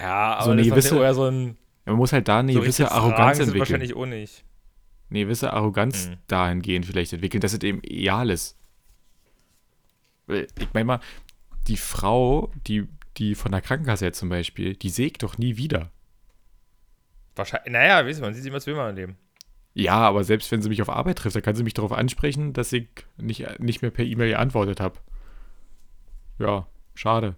Ja, 0.00 0.34
aber 0.36 0.44
so 0.44 0.50
eine 0.52 0.62
gewisse, 0.62 1.00
ja 1.00 1.12
so 1.12 1.24
ein. 1.24 1.56
Man 1.84 1.96
muss 1.96 2.12
halt 2.12 2.28
da 2.28 2.38
eine 2.38 2.52
so 2.52 2.60
gewisse 2.60 2.90
Arroganz 2.90 3.38
entwickeln. 3.38 3.60
wahrscheinlich 3.60 3.94
auch 3.94 4.06
nicht. 4.06 4.44
Eine 5.10 5.20
gewisse 5.20 5.52
Arroganz 5.52 6.06
hm. 6.06 6.16
dahingehend 6.28 6.86
vielleicht 6.86 7.12
entwickeln, 7.12 7.40
dass 7.40 7.52
es 7.52 7.62
eben 7.62 7.82
egal 7.84 8.30
ist. 8.30 8.56
Ich 10.28 10.72
meine 10.72 10.86
mal, 10.86 11.00
die 11.68 11.76
Frau, 11.76 12.50
die, 12.66 12.88
die 13.16 13.34
von 13.34 13.52
der 13.52 13.60
Krankenkasse 13.60 14.04
jetzt 14.04 14.18
zum 14.18 14.28
Beispiel, 14.28 14.74
die 14.74 14.90
sägt 14.90 15.22
doch 15.22 15.38
nie 15.38 15.56
wieder. 15.56 15.90
Wahrscheinlich, 17.36 17.72
naja, 17.72 18.06
wissen 18.06 18.22
man 18.22 18.34
sieht 18.34 18.52
was 18.52 18.66
will 18.66 18.74
man 18.74 18.90
im 18.90 18.96
Leben. 18.96 19.16
Ja, 19.74 19.96
aber 19.96 20.22
selbst 20.22 20.52
wenn 20.52 20.62
sie 20.62 20.68
mich 20.68 20.82
auf 20.82 20.88
Arbeit 20.88 21.18
trifft, 21.18 21.34
dann 21.34 21.42
kann 21.42 21.56
sie 21.56 21.64
mich 21.64 21.74
darauf 21.74 21.92
ansprechen, 21.92 22.52
dass 22.52 22.72
ich 22.72 22.88
nicht, 23.16 23.58
nicht 23.58 23.82
mehr 23.82 23.90
per 23.90 24.04
E-Mail 24.04 24.30
geantwortet 24.30 24.78
habe. 24.78 24.98
Ja, 26.38 26.68
schade. 26.94 27.34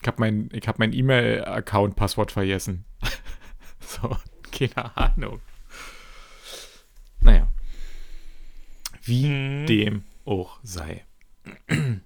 Ich 0.00 0.06
habe 0.06 0.20
mein, 0.20 0.48
hab 0.66 0.78
mein 0.78 0.92
E-Mail-Account-Passwort 0.92 2.30
vergessen. 2.30 2.84
so, 3.80 4.16
keine 4.52 4.96
Ahnung. 4.96 5.40
Naja. 7.20 7.48
Wie 9.02 9.26
hm. 9.26 9.66
dem 9.66 10.04
auch 10.24 10.58
sei. 10.62 11.04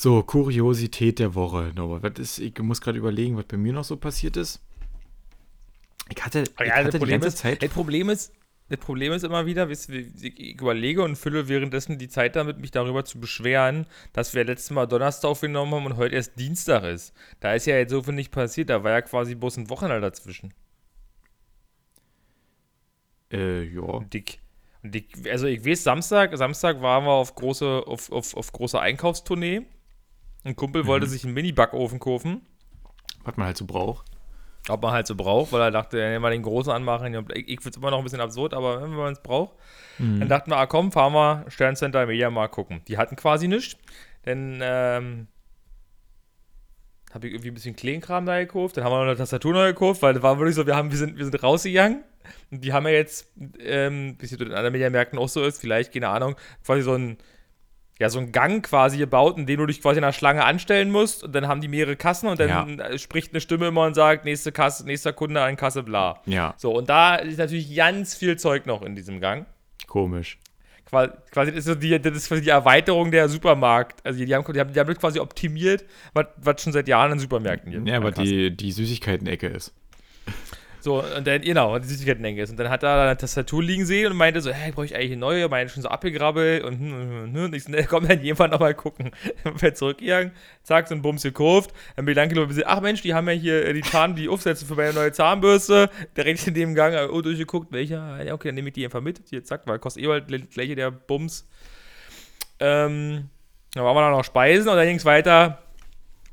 so, 0.00 0.22
Kuriosität 0.22 1.18
der 1.18 1.34
Woche, 1.34 1.72
Norbert. 1.74 2.18
Ist, 2.18 2.38
ich 2.38 2.58
muss 2.60 2.80
gerade 2.80 2.96
überlegen, 2.96 3.36
was 3.36 3.44
bei 3.44 3.58
mir 3.58 3.74
noch 3.74 3.84
so 3.84 3.98
passiert 3.98 4.38
ist. 4.38 4.62
Ich 6.08 6.24
hatte, 6.24 6.44
ich 6.44 6.66
ja, 6.66 6.76
hatte 6.76 6.98
die 6.98 7.04
ganze 7.04 7.28
ist, 7.28 7.36
Zeit. 7.36 7.62
Das 7.62 7.68
Problem 7.68 8.08
ist, 8.08 8.32
das 8.70 8.78
Problem 8.78 9.12
ist 9.12 9.24
immer 9.24 9.44
wieder, 9.44 9.68
ich 9.68 10.58
überlege 10.58 11.02
und 11.02 11.16
fülle 11.16 11.48
währenddessen 11.48 11.98
die 11.98 12.08
Zeit 12.08 12.34
damit, 12.34 12.60
mich 12.60 12.70
darüber 12.70 13.04
zu 13.04 13.20
beschweren, 13.20 13.84
dass 14.14 14.32
wir 14.32 14.42
letztes 14.42 14.70
Mal 14.70 14.86
Donnerstag 14.86 15.28
aufgenommen 15.28 15.74
haben 15.74 15.84
und 15.84 15.98
heute 15.98 16.14
erst 16.14 16.38
Dienstag 16.38 16.84
ist. 16.84 17.12
Da 17.40 17.52
ist 17.52 17.66
ja 17.66 17.76
jetzt 17.76 17.90
so 17.90 18.02
viel 18.02 18.14
nicht 18.14 18.32
passiert, 18.32 18.70
da 18.70 18.82
war 18.82 18.92
ja 18.92 19.02
quasi 19.02 19.34
bloß 19.34 19.58
ein 19.58 19.68
Wochenende 19.68 20.00
dazwischen. 20.00 20.54
Äh, 23.30 23.64
ja. 23.64 24.00
Dick. 24.00 24.38
Also 25.30 25.46
ich 25.46 25.62
weiß, 25.62 25.84
Samstag, 25.84 26.34
Samstag 26.38 26.80
waren 26.80 27.04
wir 27.04 27.10
auf 27.10 27.34
große, 27.34 27.82
auf, 27.86 28.10
auf, 28.10 28.34
auf 28.34 28.50
große 28.50 28.80
Einkaufstournee. 28.80 29.66
Ein 30.44 30.56
Kumpel 30.56 30.82
mhm. 30.82 30.86
wollte 30.86 31.06
sich 31.06 31.24
einen 31.24 31.34
Mini-Backofen 31.34 31.98
kaufen. 31.98 32.42
Was 33.24 33.36
man 33.36 33.46
halt 33.46 33.56
so 33.56 33.66
braucht. 33.66 34.06
Ob 34.68 34.82
man 34.82 34.92
halt 34.92 35.06
so 35.06 35.14
braucht, 35.14 35.52
weil 35.52 35.62
er 35.62 35.70
dachte, 35.70 35.98
ja, 35.98 36.18
mal 36.20 36.30
den 36.30 36.42
großen 36.42 36.72
anmachen. 36.72 37.14
Ich, 37.34 37.48
ich 37.48 37.60
finde 37.60 37.70
es 37.70 37.76
immer 37.76 37.90
noch 37.90 37.98
ein 37.98 38.04
bisschen 38.04 38.20
absurd, 38.20 38.54
aber 38.54 38.82
wenn 38.82 38.90
man 38.90 39.12
es 39.12 39.20
braucht, 39.20 39.56
mhm. 39.98 40.20
dann 40.20 40.28
dachten 40.28 40.50
wir, 40.50 40.58
ah 40.58 40.66
komm, 40.66 40.92
fahren 40.92 41.12
wir 41.12 41.44
Sterncenter 41.48 42.06
Media 42.06 42.30
mal 42.30 42.48
gucken. 42.48 42.82
Die 42.88 42.98
hatten 42.98 43.16
quasi 43.16 43.48
nichts, 43.48 43.76
denn 44.26 44.60
ähm, 44.62 45.28
habe 47.12 47.26
ich 47.26 47.32
irgendwie 47.32 47.50
ein 47.50 47.54
bisschen 47.54 47.74
Kleinkram 47.74 48.26
da 48.26 48.38
gekauft, 48.38 48.76
dann 48.76 48.84
haben 48.84 48.92
wir 48.92 48.98
noch 48.98 49.06
eine 49.06 49.16
Tastatur 49.16 49.52
neu 49.52 49.68
gekauft, 49.68 50.02
weil 50.02 50.14
das 50.14 50.22
war 50.22 50.38
wirklich 50.38 50.54
so, 50.54 50.66
wir, 50.66 50.76
haben, 50.76 50.90
wir, 50.90 50.98
sind, 50.98 51.16
wir 51.16 51.24
sind 51.24 51.42
rausgegangen 51.42 52.04
und 52.50 52.62
die 52.62 52.72
haben 52.72 52.86
ja 52.86 52.92
jetzt, 52.92 53.32
ähm, 53.58 54.16
wie 54.18 54.26
es 54.26 54.32
in 54.32 54.42
anderen 54.42 54.72
Mediamärkten 54.72 55.18
auch 55.18 55.28
so 55.28 55.42
ist, 55.42 55.60
vielleicht, 55.60 55.92
keine 55.92 56.08
Ahnung, 56.08 56.36
quasi 56.64 56.82
so 56.82 56.94
ein 56.94 57.18
ja, 58.00 58.08
so 58.08 58.18
einen 58.18 58.32
Gang 58.32 58.64
quasi 58.66 58.96
gebaut, 58.96 59.36
in 59.36 59.44
dem 59.44 59.58
du 59.58 59.66
dich 59.66 59.82
quasi 59.82 59.98
in 59.98 60.04
einer 60.04 60.14
Schlange 60.14 60.42
anstellen 60.42 60.90
musst 60.90 61.22
und 61.22 61.34
dann 61.34 61.46
haben 61.46 61.60
die 61.60 61.68
mehrere 61.68 61.96
Kassen 61.96 62.28
und 62.28 62.40
dann 62.40 62.78
ja. 62.78 62.98
spricht 62.98 63.32
eine 63.32 63.42
Stimme 63.42 63.68
immer 63.68 63.84
und 63.84 63.92
sagt, 63.92 64.24
nächste 64.24 64.52
Kasse, 64.52 64.86
nächster 64.86 65.12
Kunde 65.12 65.42
an 65.42 65.56
Kasse, 65.56 65.82
bla. 65.82 66.22
Ja. 66.24 66.54
So, 66.56 66.72
und 66.72 66.88
da 66.88 67.16
ist 67.16 67.38
natürlich 67.38 67.76
ganz 67.76 68.14
viel 68.14 68.38
Zeug 68.38 68.64
noch 68.64 68.80
in 68.80 68.96
diesem 68.96 69.20
Gang. 69.20 69.44
Komisch. 69.86 70.38
Quasi, 70.86 71.52
ist 71.52 71.66
so 71.66 71.74
die, 71.74 72.00
das 72.00 72.16
ist 72.16 72.28
quasi 72.28 72.40
die 72.40 72.48
Erweiterung 72.48 73.10
der 73.10 73.28
Supermarkt. 73.28 74.04
Also 74.04 74.24
die 74.24 74.34
haben, 74.34 74.50
die 74.50 74.58
haben, 74.58 74.72
die 74.72 74.80
haben 74.80 74.88
das 74.88 74.98
quasi 74.98 75.20
optimiert, 75.20 75.84
was, 76.14 76.26
was 76.38 76.62
schon 76.62 76.72
seit 76.72 76.88
Jahren 76.88 77.12
in 77.12 77.18
Supermärkten 77.18 77.70
gibt. 77.70 77.86
Ja, 77.86 77.98
aber 77.98 78.12
die, 78.12 78.56
die 78.56 78.72
Süßigkeiten-Ecke 78.72 79.46
ist. 79.46 79.74
So, 80.82 81.02
und 81.02 81.26
dann, 81.26 81.42
genau, 81.42 81.78
die 81.78 81.86
Süßigkeiten-Ecke 81.86 82.42
ist. 82.42 82.50
Und 82.50 82.58
dann 82.58 82.70
hat 82.70 82.82
er 82.82 83.02
eine 83.02 83.16
Tastatur 83.16 83.62
liegen 83.62 83.84
sehen 83.84 84.10
und 84.10 84.16
meinte 84.16 84.40
so, 84.40 84.50
hey, 84.50 84.72
brauche 84.72 84.86
ich 84.86 84.94
eigentlich 84.94 85.12
eine 85.12 85.20
neue? 85.20 85.48
Meinte 85.48 85.74
schon 85.74 85.82
so 85.82 85.88
abgegrabbelt 85.90 86.64
und, 86.64 86.78
hm, 86.78 86.92
hm, 86.92 87.34
hm. 87.34 87.44
und 87.44 87.54
ich 87.54 87.64
so, 87.64 87.70
ne, 87.70 87.84
komm, 87.84 88.08
dann 88.08 88.22
jemand 88.22 88.52
nochmal 88.52 88.74
gucken. 88.74 89.10
Dann 89.44 89.60
wird 89.60 89.76
zurückgegangen, 89.76 90.32
zack, 90.62 90.88
so 90.88 90.94
ein 90.94 91.02
Bums 91.02 91.22
gekauft. 91.22 91.72
Dann 91.96 92.06
bin 92.06 92.12
ich 92.12 92.16
lang 92.16 92.30
gelaufen, 92.30 92.62
ach 92.64 92.80
Mensch, 92.80 93.02
die 93.02 93.12
haben 93.12 93.28
ja 93.28 93.34
hier 93.34 93.66
äh, 93.66 93.74
die 93.74 93.82
Zahn, 93.82 94.16
die 94.16 94.28
Aufsätze 94.28 94.64
für 94.64 94.74
meine 94.74 94.94
neue 94.94 95.12
Zahnbürste. 95.12 95.90
Direkt 96.16 96.46
in 96.46 96.54
dem 96.54 96.74
Gang, 96.74 97.10
oh, 97.10 97.20
durchgeguckt, 97.20 97.72
welcher? 97.72 98.22
Ja, 98.24 98.32
okay, 98.32 98.48
dann 98.48 98.54
nehme 98.54 98.68
ich 98.68 98.74
die 98.74 98.84
einfach 98.84 99.02
mit. 99.02 99.20
Hier, 99.28 99.44
zack, 99.44 99.62
weil 99.66 99.78
kostet 99.78 100.02
eh 100.04 100.08
halt 100.08 100.50
gleiche 100.50 100.76
der 100.76 100.90
Bums. 100.90 101.46
Ähm, 102.58 103.28
dann 103.74 103.84
waren 103.84 103.94
wir 103.94 104.00
dann 104.00 104.12
noch 104.12 104.24
Speisen 104.24 104.68
und 104.68 104.76
dann 104.76 104.86
ging 104.86 104.96
es 104.96 105.04
weiter 105.04 105.58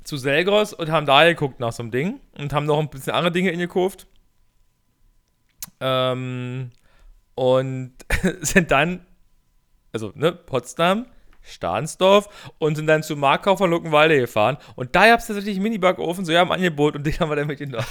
zu 0.03 0.15
Selgros 0.15 0.73
und 0.73 0.89
haben 0.89 1.05
da 1.05 1.25
geguckt 1.25 1.59
nach 1.59 1.73
so 1.73 1.83
einem 1.83 1.91
Ding 1.91 2.21
und 2.37 2.53
haben 2.53 2.65
noch 2.65 2.79
ein 2.79 2.89
bisschen 2.89 3.13
andere 3.13 3.31
Dinge 3.31 3.51
in 3.51 3.59
gekauft. 3.59 4.07
Ähm, 5.79 6.71
und 7.35 7.93
sind 8.41 8.71
dann, 8.71 9.05
also 9.93 10.11
ne, 10.15 10.31
Potsdam, 10.31 11.05
Stahnsdorf 11.43 12.29
und 12.57 12.75
sind 12.75 12.87
dann 12.87 13.03
zu 13.03 13.15
Markau 13.15 13.55
von 13.55 13.69
Luckenwalde 13.69 14.19
gefahren. 14.19 14.57
Und 14.75 14.95
da 14.95 15.07
gab 15.07 15.19
es 15.19 15.27
tatsächlich 15.27 15.55
einen 15.55 15.63
Minibackofen, 15.63 16.25
so 16.25 16.31
ja, 16.31 16.41
im 16.41 16.51
Angebot 16.51 16.95
und 16.95 17.03
den 17.05 17.19
haben 17.19 17.29
wir 17.29 17.35
dann 17.35 17.47
mitgenommen. 17.47 17.85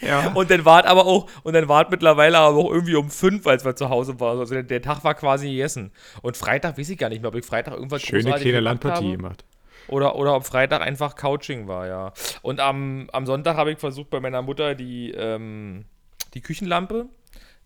ja. 0.00 0.32
Und 0.32 0.50
dann 0.50 0.64
wart 0.64 0.86
aber 0.86 1.06
auch, 1.06 1.28
und 1.42 1.54
dann 1.54 1.68
wart 1.68 1.90
mittlerweile 1.90 2.38
aber 2.38 2.58
auch 2.58 2.70
irgendwie 2.70 2.94
um 2.94 3.10
fünf, 3.10 3.46
als 3.46 3.64
wir 3.64 3.74
zu 3.74 3.88
Hause 3.88 4.20
waren. 4.20 4.38
Also 4.38 4.54
der, 4.54 4.62
der, 4.62 4.82
Tag 4.82 5.02
war 5.02 5.14
quasi 5.14 5.48
gegessen. 5.48 5.90
Und 6.22 6.36
Freitag 6.36 6.78
weiß 6.78 6.88
ich 6.90 6.98
gar 6.98 7.08
nicht 7.08 7.22
mehr, 7.22 7.30
ob 7.30 7.34
ich 7.34 7.44
Freitag 7.44 7.74
irgendwas 7.74 8.02
Schöne 8.02 8.34
kleine 8.34 8.60
Landpartie 8.60 9.12
gemacht. 9.12 9.44
Oder, 9.88 10.16
oder 10.16 10.34
ob 10.34 10.44
Freitag 10.44 10.82
einfach 10.82 11.14
Couching 11.14 11.68
war, 11.68 11.86
ja. 11.86 12.12
Und 12.42 12.60
am, 12.60 13.08
am 13.12 13.26
Sonntag 13.26 13.56
habe 13.56 13.72
ich 13.72 13.78
versucht, 13.78 14.10
bei 14.10 14.20
meiner 14.20 14.42
Mutter 14.42 14.74
die, 14.74 15.12
ähm, 15.12 15.84
die 16.34 16.40
Küchenlampe 16.40 17.08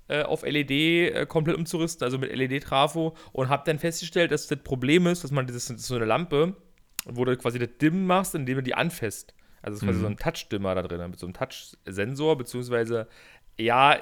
äh, 0.08 0.22
auf 0.22 0.42
LED 0.42 0.70
äh, 0.70 1.26
komplett 1.26 1.56
umzurüsten, 1.56 2.04
also 2.04 2.18
mit 2.18 2.34
LED-Trafo. 2.34 3.14
Und 3.32 3.48
habe 3.48 3.62
dann 3.64 3.78
festgestellt, 3.78 4.32
dass 4.32 4.48
das 4.48 4.58
Problem 4.58 5.06
ist, 5.06 5.24
dass 5.24 5.30
man 5.30 5.46
das, 5.46 5.54
das 5.56 5.70
ist 5.70 5.86
so 5.86 5.96
eine 5.96 6.04
Lampe, 6.04 6.56
wo 7.06 7.24
du 7.24 7.36
quasi 7.36 7.58
das 7.58 7.70
Dimmen 7.80 8.06
machst, 8.06 8.34
indem 8.34 8.56
du 8.56 8.62
die 8.62 8.74
anfasst. 8.74 9.34
Also 9.62 9.76
es 9.76 9.82
ist 9.82 9.86
quasi 9.86 9.98
mhm. 9.98 10.02
so 10.02 10.08
ein 10.08 10.16
Touch-Dimmer 10.16 10.74
da 10.74 10.82
drin, 10.82 11.10
mit 11.10 11.18
so 11.18 11.26
einem 11.26 11.34
Touch-Sensor, 11.34 12.36
beziehungsweise, 12.36 13.08
ja, 13.58 13.98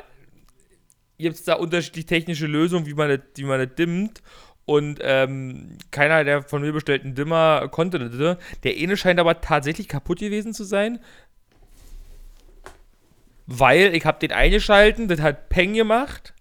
gibt 1.19 1.35
es 1.35 1.45
da 1.45 1.55
unterschiedliche 1.55 2.07
technische 2.07 2.47
Lösungen, 2.47 2.87
wie 2.87 2.95
man 2.95 3.09
das, 3.09 3.21
wie 3.35 3.45
man 3.45 3.59
das 3.59 3.75
dimmt. 3.75 4.23
Und 4.69 4.99
ähm, 5.01 5.79
keiner 5.91 6.25
der 6.25 6.43
von 6.43 6.61
mir 6.61 6.75
bestellten 6.75 7.15
Dimmer 7.15 7.69
konnte 7.71 7.99
das. 7.99 8.37
Der 8.65 8.75
eine 8.77 8.99
scheint 8.99 9.19
aber 9.19 9.41
tatsächlich 9.41 9.89
kaputt 9.89 10.19
gewesen 10.19 10.53
zu 10.53 10.63
sein. 10.63 10.99
Weil 13.47 13.95
ich 13.95 14.05
habe 14.05 14.19
den 14.19 14.31
eingeschalten, 14.31 15.09
das 15.09 15.23
hat 15.23 15.49
Peng 15.49 15.73
gemacht. 15.73 16.35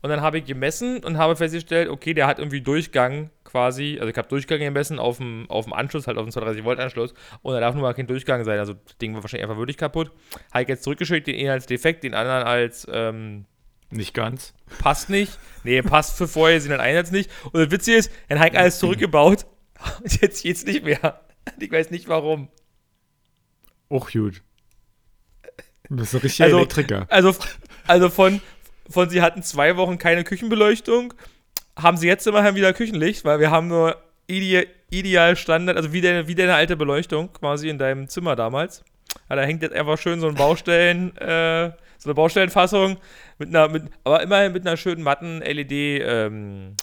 Und 0.00 0.08
dann 0.08 0.22
habe 0.22 0.38
ich 0.38 0.46
gemessen 0.46 1.04
und 1.04 1.18
habe 1.18 1.36
festgestellt, 1.36 1.90
okay, 1.90 2.14
der 2.14 2.26
hat 2.26 2.38
irgendwie 2.38 2.62
Durchgang 2.62 3.28
quasi. 3.44 3.98
Also 4.00 4.08
ich 4.08 4.16
habe 4.16 4.28
Durchgang 4.28 4.60
gemessen 4.60 4.98
auf 4.98 5.18
dem, 5.18 5.44
auf 5.50 5.66
dem 5.66 5.74
Anschluss, 5.74 6.06
halt 6.06 6.16
auf 6.16 6.24
dem 6.24 6.32
230 6.32 6.64
Volt 6.64 6.80
Anschluss. 6.80 7.12
Und 7.42 7.52
da 7.52 7.60
darf 7.60 7.74
nur 7.74 7.82
mal 7.82 7.92
kein 7.92 8.06
Durchgang 8.06 8.42
sein. 8.44 8.58
Also 8.58 8.72
das 8.72 8.96
Ding 8.96 9.12
war 9.12 9.22
wahrscheinlich 9.22 9.44
einfach 9.44 9.58
wirklich 9.58 9.76
kaputt. 9.76 10.12
Habe 10.50 10.62
ich 10.62 10.68
jetzt 10.70 10.84
zurückgeschickt, 10.84 11.26
den 11.26 11.38
einen 11.38 11.50
als 11.50 11.66
defekt, 11.66 12.04
den 12.04 12.14
anderen 12.14 12.44
als 12.44 12.86
ähm, 12.90 13.44
nicht 13.92 14.14
ganz. 14.14 14.54
Passt 14.78 15.10
nicht. 15.10 15.38
Nee, 15.64 15.82
passt 15.82 16.16
für 16.16 16.28
vorher 16.28 16.60
sind 16.60 16.72
ein 16.72 16.80
Einsatz 16.80 17.10
nicht. 17.10 17.30
Und 17.46 17.60
das 17.60 17.70
Witzige 17.70 17.96
ist, 17.96 18.10
dann 18.28 18.42
ich 18.42 18.58
alles 18.58 18.78
zurückgebaut. 18.78 19.46
Und 20.02 20.20
jetzt 20.20 20.42
geht's 20.42 20.64
nicht 20.64 20.84
mehr. 20.84 21.20
Ich 21.58 21.70
weiß 21.70 21.90
nicht 21.90 22.08
warum. 22.08 22.48
Auch 23.88 24.10
gut. 24.10 24.42
Du 25.88 25.96
bist 25.96 26.14
ein 26.14 26.20
richtiger 26.20 26.44
also, 26.46 26.58
Elektriker. 26.58 27.06
Also, 27.10 27.34
also 27.86 28.08
von, 28.08 28.40
von 28.88 29.10
sie 29.10 29.20
hatten 29.20 29.42
zwei 29.42 29.76
Wochen 29.76 29.98
keine 29.98 30.24
Küchenbeleuchtung, 30.24 31.12
haben 31.76 31.96
sie 31.96 32.06
jetzt 32.06 32.26
immerhin 32.26 32.54
wieder 32.54 32.72
Küchenlicht, 32.72 33.24
weil 33.24 33.40
wir 33.40 33.50
haben 33.50 33.68
nur 33.68 33.96
ide 34.26 34.66
ideal 34.90 35.36
Standard, 35.36 35.76
also 35.76 35.92
wie 35.92 36.00
deine, 36.00 36.28
wie 36.28 36.34
deine 36.34 36.54
alte 36.54 36.76
Beleuchtung 36.76 37.32
quasi 37.32 37.68
in 37.68 37.78
deinem 37.78 38.08
Zimmer 38.08 38.36
damals. 38.36 38.84
Ja, 39.28 39.36
da 39.36 39.42
hängt 39.42 39.62
jetzt 39.62 39.74
einfach 39.74 39.98
schön 39.98 40.20
so 40.20 40.28
ein 40.28 40.34
Baustellen, 40.34 41.16
äh, 41.16 41.72
so 42.02 42.10
eine 42.10 42.14
Baustellenfassung 42.14 42.96
mit 43.38 43.48
einer, 43.50 43.68
mit, 43.68 43.84
aber 44.02 44.22
immerhin 44.22 44.52
mit 44.52 44.66
einer 44.66 44.76
schönen 44.76 45.02
matten 45.04 45.38
LED 45.40 45.70
ähm, 45.70 46.74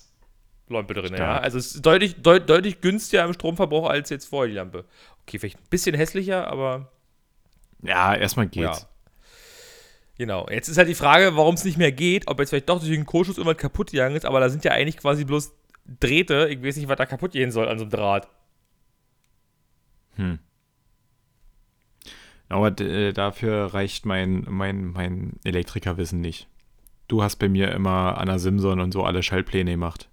Lampe 0.69 0.93
drin, 0.93 1.07
Stark. 1.07 1.19
ja. 1.19 1.37
Also 1.39 1.57
es 1.57 1.75
ist 1.75 1.85
deutlich, 1.85 2.21
deut, 2.21 2.49
deutlich 2.49 2.79
günstiger 2.79 3.25
im 3.25 3.33
Stromverbrauch 3.33 3.89
als 3.89 4.09
jetzt 4.09 4.29
vorher 4.29 4.47
die 4.47 4.55
Lampe. 4.55 4.85
Okay, 5.23 5.37
vielleicht 5.39 5.57
ein 5.57 5.69
bisschen 5.69 5.93
hässlicher, 5.93 6.47
aber. 6.47 6.89
Ja, 7.83 8.15
erstmal 8.15 8.47
geht's. 8.47 8.81
Ja. 8.81 8.89
Genau. 10.17 10.47
Jetzt 10.49 10.69
ist 10.69 10.77
halt 10.77 10.87
die 10.87 10.95
Frage, 10.95 11.35
warum 11.35 11.55
es 11.55 11.65
nicht 11.65 11.77
mehr 11.77 11.91
geht, 11.91 12.27
ob 12.27 12.39
jetzt 12.39 12.49
vielleicht 12.49 12.69
doch 12.69 12.79
durch 12.79 12.91
den 12.91 13.05
Kohlschuss 13.05 13.37
irgendwas 13.37 13.57
kaputt 13.57 13.91
gegangen 13.91 14.15
ist, 14.15 14.25
aber 14.25 14.39
da 14.39 14.49
sind 14.49 14.63
ja 14.63 14.71
eigentlich 14.71 14.97
quasi 14.97 15.25
bloß 15.25 15.53
Drähte. 15.99 16.47
Ich 16.49 16.63
weiß 16.63 16.77
nicht, 16.77 16.87
was 16.87 16.97
da 16.97 17.05
kaputt 17.05 17.33
gehen 17.33 17.51
soll 17.51 17.67
an 17.67 17.77
so 17.77 17.83
einem 17.83 17.91
Draht. 17.91 18.27
Hm. 20.15 20.39
Aber 22.49 22.79
äh, 22.81 23.13
dafür 23.13 23.73
reicht 23.73 24.05
mein, 24.05 24.45
mein, 24.49 24.87
mein 24.87 25.39
Elektrikerwissen 25.43 26.19
nicht. 26.19 26.47
Du 27.07 27.23
hast 27.23 27.37
bei 27.37 27.47
mir 27.47 27.71
immer 27.71 28.17
Anna 28.17 28.39
Simson 28.39 28.79
und 28.79 28.91
so 28.91 29.03
alle 29.03 29.23
Schaltpläne 29.23 29.71
gemacht. 29.71 30.09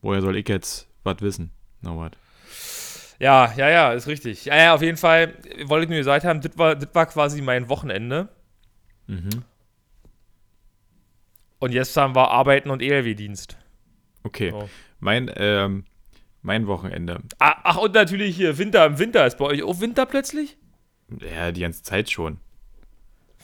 Woher 0.00 0.22
soll 0.22 0.36
ich 0.36 0.48
jetzt 0.48 0.88
was 1.04 1.20
wissen? 1.20 1.50
Na 1.82 1.90
no, 1.90 2.08
Ja, 3.18 3.52
ja, 3.56 3.68
ja, 3.68 3.92
ist 3.92 4.06
richtig. 4.06 4.46
Ja, 4.46 4.56
ja, 4.56 4.74
auf 4.74 4.82
jeden 4.82 4.96
Fall 4.96 5.34
wollte 5.64 5.84
ich 5.84 5.90
nur 5.90 5.98
gesagt 5.98 6.24
haben, 6.24 6.40
das 6.40 6.56
war, 6.56 6.74
das 6.74 6.94
war 6.94 7.06
quasi 7.06 7.42
mein 7.42 7.68
Wochenende. 7.68 8.28
Mhm. 9.06 9.44
Und 11.58 11.72
jetzt 11.72 11.96
haben 11.96 12.14
wir 12.14 12.30
Arbeiten 12.30 12.70
und 12.70 12.82
ELW-Dienst. 12.82 13.56
Okay. 14.22 14.50
So. 14.50 14.68
Mein, 15.00 15.30
ähm, 15.36 15.84
mein 16.42 16.66
Wochenende. 16.66 17.20
Ah, 17.38 17.56
ach, 17.64 17.76
und 17.78 17.94
natürlich 17.94 18.36
hier 18.36 18.58
Winter 18.58 18.86
im 18.86 18.98
Winter. 18.98 19.26
Ist 19.26 19.38
bei 19.38 19.46
euch 19.46 19.62
auch 19.62 19.80
Winter 19.80 20.06
plötzlich? 20.06 20.56
Ja, 21.08 21.52
die 21.52 21.60
ganze 21.60 21.82
Zeit 21.82 22.10
schon. 22.10 22.38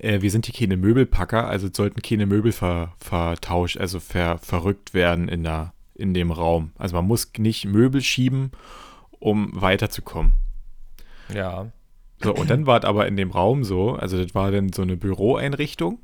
äh, 0.00 0.20
wir 0.20 0.30
sind 0.30 0.46
hier 0.46 0.54
keine 0.54 0.76
Möbelpacker, 0.76 1.48
also 1.48 1.68
sollten 1.72 2.02
keine 2.02 2.26
Möbel 2.26 2.52
ver, 2.52 2.94
vertauscht, 2.98 3.78
also 3.78 4.00
ver, 4.00 4.38
verrückt 4.38 4.94
werden 4.94 5.28
in, 5.28 5.42
der, 5.42 5.72
in 5.94 6.14
dem 6.14 6.30
Raum. 6.30 6.72
Also 6.76 6.96
man 6.96 7.06
muss 7.06 7.30
nicht 7.38 7.64
Möbel 7.64 8.02
schieben, 8.02 8.52
um 9.18 9.50
weiterzukommen. 9.54 10.34
Ja. 11.32 11.72
So, 12.24 12.34
und 12.34 12.50
dann 12.50 12.66
war 12.66 12.78
es 12.78 12.84
aber 12.84 13.06
in 13.06 13.16
dem 13.16 13.30
Raum 13.30 13.64
so, 13.64 13.92
also 13.92 14.22
das 14.22 14.34
war 14.34 14.50
dann 14.50 14.72
so 14.72 14.82
eine 14.82 14.96
Büroeinrichtung. 14.96 15.98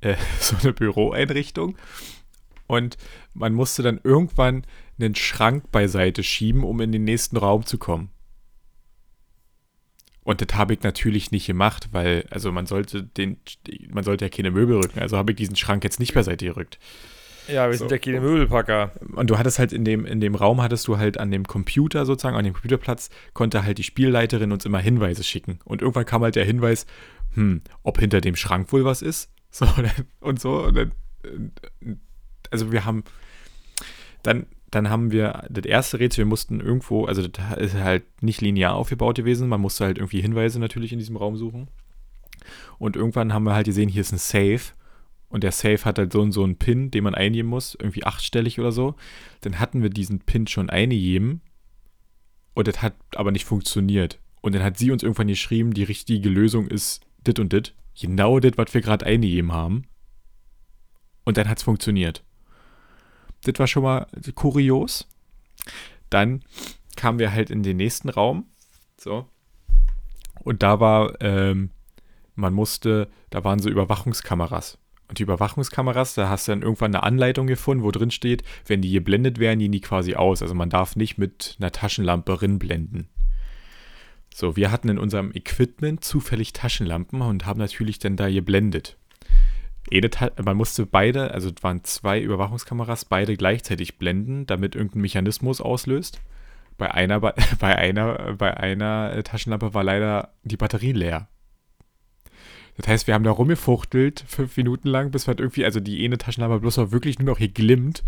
Äh, 0.00 0.16
so 0.40 0.56
eine 0.62 0.72
Büroeinrichtung. 0.72 1.76
Und 2.66 2.96
man 3.34 3.52
musste 3.52 3.82
dann 3.82 4.00
irgendwann 4.02 4.64
einen 4.98 5.14
Schrank 5.14 5.70
beiseite 5.70 6.22
schieben, 6.22 6.64
um 6.64 6.80
in 6.80 6.92
den 6.92 7.04
nächsten 7.04 7.36
Raum 7.36 7.66
zu 7.66 7.76
kommen. 7.78 8.10
Und 10.22 10.40
das 10.40 10.56
habe 10.56 10.72
ich 10.72 10.82
natürlich 10.82 11.30
nicht 11.32 11.46
gemacht, 11.46 11.88
weil, 11.92 12.26
also 12.30 12.50
man 12.50 12.64
sollte 12.64 13.02
den, 13.02 13.36
man 13.90 14.04
sollte 14.04 14.24
ja 14.24 14.30
keine 14.30 14.50
Möbel 14.50 14.76
rücken, 14.76 15.00
also 15.00 15.18
habe 15.18 15.32
ich 15.32 15.36
diesen 15.36 15.56
Schrank 15.56 15.84
jetzt 15.84 16.00
nicht 16.00 16.14
beiseite 16.14 16.46
gerückt. 16.46 16.78
Ja, 17.48 17.68
wir 17.68 17.76
so. 17.76 17.88
sind 17.88 17.90
ja 17.90 17.98
keine 17.98 18.20
Möbelpacker. 18.20 18.92
Und 19.14 19.30
du 19.30 19.38
hattest 19.38 19.58
halt 19.58 19.72
in 19.72 19.84
dem, 19.84 20.06
in 20.06 20.20
dem 20.20 20.34
Raum, 20.34 20.62
hattest 20.62 20.86
du 20.88 20.98
halt 20.98 21.18
an 21.18 21.30
dem 21.30 21.46
Computer 21.46 22.06
sozusagen, 22.06 22.36
an 22.36 22.44
dem 22.44 22.54
Computerplatz, 22.54 23.10
konnte 23.32 23.64
halt 23.64 23.78
die 23.78 23.82
Spielleiterin 23.82 24.52
uns 24.52 24.64
immer 24.64 24.78
Hinweise 24.78 25.24
schicken. 25.24 25.58
Und 25.64 25.82
irgendwann 25.82 26.06
kam 26.06 26.22
halt 26.22 26.36
der 26.36 26.44
Hinweis, 26.44 26.86
hm, 27.34 27.62
ob 27.82 27.98
hinter 27.98 28.20
dem 28.20 28.36
Schrank 28.36 28.72
wohl 28.72 28.84
was 28.84 29.02
ist. 29.02 29.30
So, 29.54 29.68
und 30.18 30.40
so. 30.40 30.64
Und 30.64 30.74
dann, 30.74 30.92
also 32.50 32.72
wir 32.72 32.84
haben, 32.84 33.04
dann 34.24 34.46
dann 34.74 34.90
haben 34.90 35.12
wir 35.12 35.44
das 35.48 35.64
erste 35.64 36.00
Rätsel, 36.00 36.24
wir 36.24 36.28
mussten 36.28 36.60
irgendwo, 36.60 37.04
also 37.04 37.26
das 37.26 37.56
ist 37.58 37.74
halt 37.74 38.02
nicht 38.22 38.40
linear 38.40 38.74
aufgebaut 38.74 39.16
gewesen, 39.16 39.48
man 39.48 39.60
musste 39.60 39.84
halt 39.84 39.98
irgendwie 39.98 40.20
Hinweise 40.20 40.58
natürlich 40.58 40.92
in 40.92 40.98
diesem 40.98 41.16
Raum 41.16 41.36
suchen. 41.36 41.68
Und 42.78 42.96
irgendwann 42.96 43.32
haben 43.32 43.44
wir 43.44 43.54
halt 43.54 43.66
gesehen, 43.66 43.88
hier 43.88 44.00
ist 44.00 44.12
ein 44.12 44.18
Safe. 44.18 44.60
Und 45.34 45.42
der 45.42 45.50
Safe 45.50 45.84
hat 45.84 45.98
halt 45.98 46.12
so, 46.12 46.30
so 46.30 46.44
einen 46.44 46.58
Pin, 46.58 46.92
den 46.92 47.02
man 47.02 47.16
eingeben 47.16 47.48
muss, 47.48 47.74
irgendwie 47.74 48.04
achtstellig 48.04 48.60
oder 48.60 48.70
so. 48.70 48.94
Dann 49.40 49.58
hatten 49.58 49.82
wir 49.82 49.90
diesen 49.90 50.20
Pin 50.20 50.46
schon 50.46 50.70
eingegeben 50.70 51.40
und 52.54 52.68
das 52.68 52.82
hat 52.82 52.94
aber 53.16 53.32
nicht 53.32 53.44
funktioniert. 53.44 54.20
Und 54.42 54.54
dann 54.54 54.62
hat 54.62 54.78
sie 54.78 54.92
uns 54.92 55.02
irgendwann 55.02 55.26
geschrieben, 55.26 55.74
die 55.74 55.82
richtige 55.82 56.28
Lösung 56.28 56.68
ist 56.68 57.04
dit 57.26 57.40
und 57.40 57.52
dit. 57.52 57.74
Genau 58.00 58.38
das, 58.38 58.52
was 58.54 58.74
wir 58.74 58.80
gerade 58.80 59.06
eingegeben 59.06 59.50
haben. 59.50 59.86
Und 61.24 61.36
dann 61.36 61.48
hat 61.48 61.58
es 61.58 61.64
funktioniert. 61.64 62.22
Das 63.42 63.58
war 63.58 63.66
schon 63.66 63.82
mal 63.82 64.06
kurios. 64.36 65.08
Dann 66.10 66.44
kamen 66.94 67.18
wir 67.18 67.32
halt 67.32 67.50
in 67.50 67.64
den 67.64 67.78
nächsten 67.78 68.08
Raum. 68.08 68.46
So. 68.96 69.28
Und 70.44 70.62
da 70.62 70.78
war, 70.78 71.20
ähm, 71.20 71.70
man 72.36 72.54
musste, 72.54 73.10
da 73.30 73.42
waren 73.42 73.58
so 73.58 73.68
Überwachungskameras. 73.68 74.78
Und 75.08 75.18
die 75.18 75.22
Überwachungskameras, 75.22 76.14
da 76.14 76.28
hast 76.28 76.48
du 76.48 76.52
dann 76.52 76.62
irgendwann 76.62 76.94
eine 76.94 77.02
Anleitung 77.02 77.46
gefunden, 77.46 77.84
wo 77.84 77.90
drin 77.90 78.10
steht, 78.10 78.42
wenn 78.66 78.80
die 78.80 78.90
geblendet 78.90 79.38
werden, 79.38 79.58
gehen 79.58 79.72
die 79.72 79.80
quasi 79.80 80.14
aus. 80.14 80.42
Also 80.42 80.54
man 80.54 80.70
darf 80.70 80.96
nicht 80.96 81.18
mit 81.18 81.56
einer 81.58 81.72
Taschenlampe 81.72 82.40
rinblenden. 82.40 83.08
So, 84.32 84.56
wir 84.56 84.72
hatten 84.72 84.88
in 84.88 84.98
unserem 84.98 85.30
Equipment 85.32 86.02
zufällig 86.02 86.52
Taschenlampen 86.52 87.20
und 87.20 87.46
haben 87.46 87.60
natürlich 87.60 87.98
dann 87.98 88.16
da 88.16 88.28
geblendet 88.28 88.96
man 90.42 90.56
musste 90.56 90.86
beide, 90.86 91.32
also 91.32 91.50
es 91.50 91.62
waren 91.62 91.84
zwei 91.84 92.20
Überwachungskameras, 92.20 93.04
beide 93.04 93.36
gleichzeitig 93.36 93.98
blenden, 93.98 94.46
damit 94.46 94.74
irgendein 94.74 95.02
Mechanismus 95.02 95.60
auslöst. 95.60 96.20
Bei 96.78 96.90
einer, 96.92 97.20
bei 97.20 97.34
einer, 97.60 98.34
bei 98.34 98.56
einer 98.56 99.22
Taschenlampe 99.22 99.74
war 99.74 99.84
leider 99.84 100.30
die 100.42 100.56
Batterie 100.56 100.92
leer. 100.92 101.28
Das 102.76 102.88
heißt, 102.88 103.06
wir 103.06 103.14
haben 103.14 103.24
da 103.24 103.30
rumgefuchtelt, 103.30 104.24
fünf 104.26 104.56
Minuten 104.56 104.88
lang, 104.88 105.10
bis 105.10 105.26
wir 105.26 105.28
halt 105.28 105.40
irgendwie, 105.40 105.64
also 105.64 105.80
die 105.80 106.04
eine 106.04 106.18
Taschenlampe 106.18 106.60
bloß 106.60 106.78
war 106.78 106.92
wirklich 106.92 107.18
nur 107.18 107.26
noch 107.26 107.38
hier 107.38 107.48
glimmt. 107.48 108.02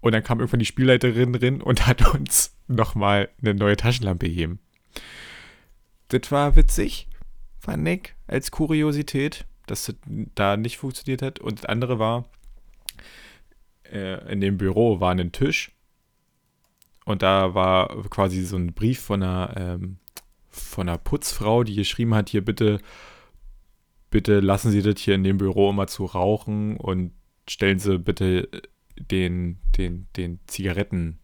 Und 0.00 0.12
dann 0.12 0.24
kam 0.24 0.40
irgendwann 0.40 0.60
die 0.60 0.66
Spielleiterin 0.66 1.32
drin 1.32 1.60
und 1.60 1.86
hat 1.86 2.14
uns 2.14 2.56
nochmal 2.66 3.28
eine 3.40 3.54
neue 3.54 3.76
Taschenlampe 3.76 4.28
gegeben. 4.28 4.58
Das 6.08 6.30
war 6.30 6.56
witzig, 6.56 7.08
fand 7.58 7.86
ich, 7.88 8.14
als 8.26 8.50
Kuriosität 8.50 9.46
dass 9.66 9.86
das 9.86 9.96
da 10.34 10.56
nicht 10.56 10.78
funktioniert 10.78 11.22
hat. 11.22 11.38
Und 11.38 11.60
das 11.60 11.66
andere 11.66 11.98
war, 11.98 12.24
äh, 13.90 14.30
in 14.30 14.40
dem 14.40 14.58
Büro 14.58 15.00
war 15.00 15.12
ein 15.12 15.32
Tisch 15.32 15.72
und 17.04 17.22
da 17.22 17.54
war 17.54 17.88
quasi 18.10 18.44
so 18.44 18.56
ein 18.56 18.74
Brief 18.74 19.00
von 19.00 19.22
einer, 19.22 19.54
ähm, 19.56 19.96
von 20.50 20.88
einer 20.88 20.98
Putzfrau, 20.98 21.64
die 21.64 21.74
geschrieben 21.74 22.14
hat, 22.14 22.28
hier 22.28 22.44
bitte, 22.44 22.80
bitte 24.12 24.38
lassen 24.38 24.70
Sie 24.70 24.82
das 24.82 25.00
hier 25.00 25.16
in 25.16 25.24
dem 25.24 25.38
Büro 25.38 25.70
immer 25.70 25.88
zu 25.88 26.04
rauchen 26.04 26.76
und 26.76 27.10
stellen 27.48 27.80
Sie 27.80 27.98
bitte 27.98 28.48
den, 28.96 29.58
den, 29.76 30.06
den 30.16 30.38
Zigaretten, 30.46 31.18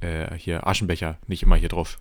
äh, 0.00 0.36
hier 0.36 0.68
Aschenbecher 0.68 1.18
nicht 1.26 1.42
immer 1.42 1.56
hier 1.56 1.70
drauf. 1.70 1.98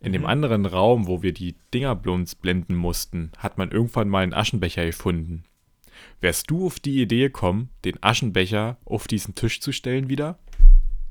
In 0.00 0.08
mhm. 0.08 0.12
dem 0.12 0.26
anderen 0.26 0.66
Raum, 0.66 1.06
wo 1.06 1.22
wir 1.22 1.32
die 1.32 1.56
Dinger 1.72 1.94
blenden 1.94 2.74
mussten, 2.74 3.32
hat 3.38 3.56
man 3.56 3.70
irgendwann 3.70 4.08
mal 4.08 4.24
einen 4.24 4.34
Aschenbecher 4.34 4.84
gefunden. 4.84 5.44
Wärst 6.20 6.50
du 6.50 6.66
auf 6.66 6.80
die 6.80 7.00
Idee 7.00 7.20
gekommen, 7.20 7.70
den 7.84 8.02
Aschenbecher 8.02 8.78
auf 8.84 9.06
diesen 9.06 9.34
Tisch 9.34 9.60
zu 9.60 9.72
stellen 9.72 10.08
wieder, 10.08 10.38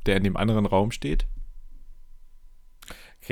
der 0.05 0.17
in 0.17 0.23
dem 0.23 0.37
anderen 0.37 0.65
Raum 0.65 0.91
steht? 0.91 1.25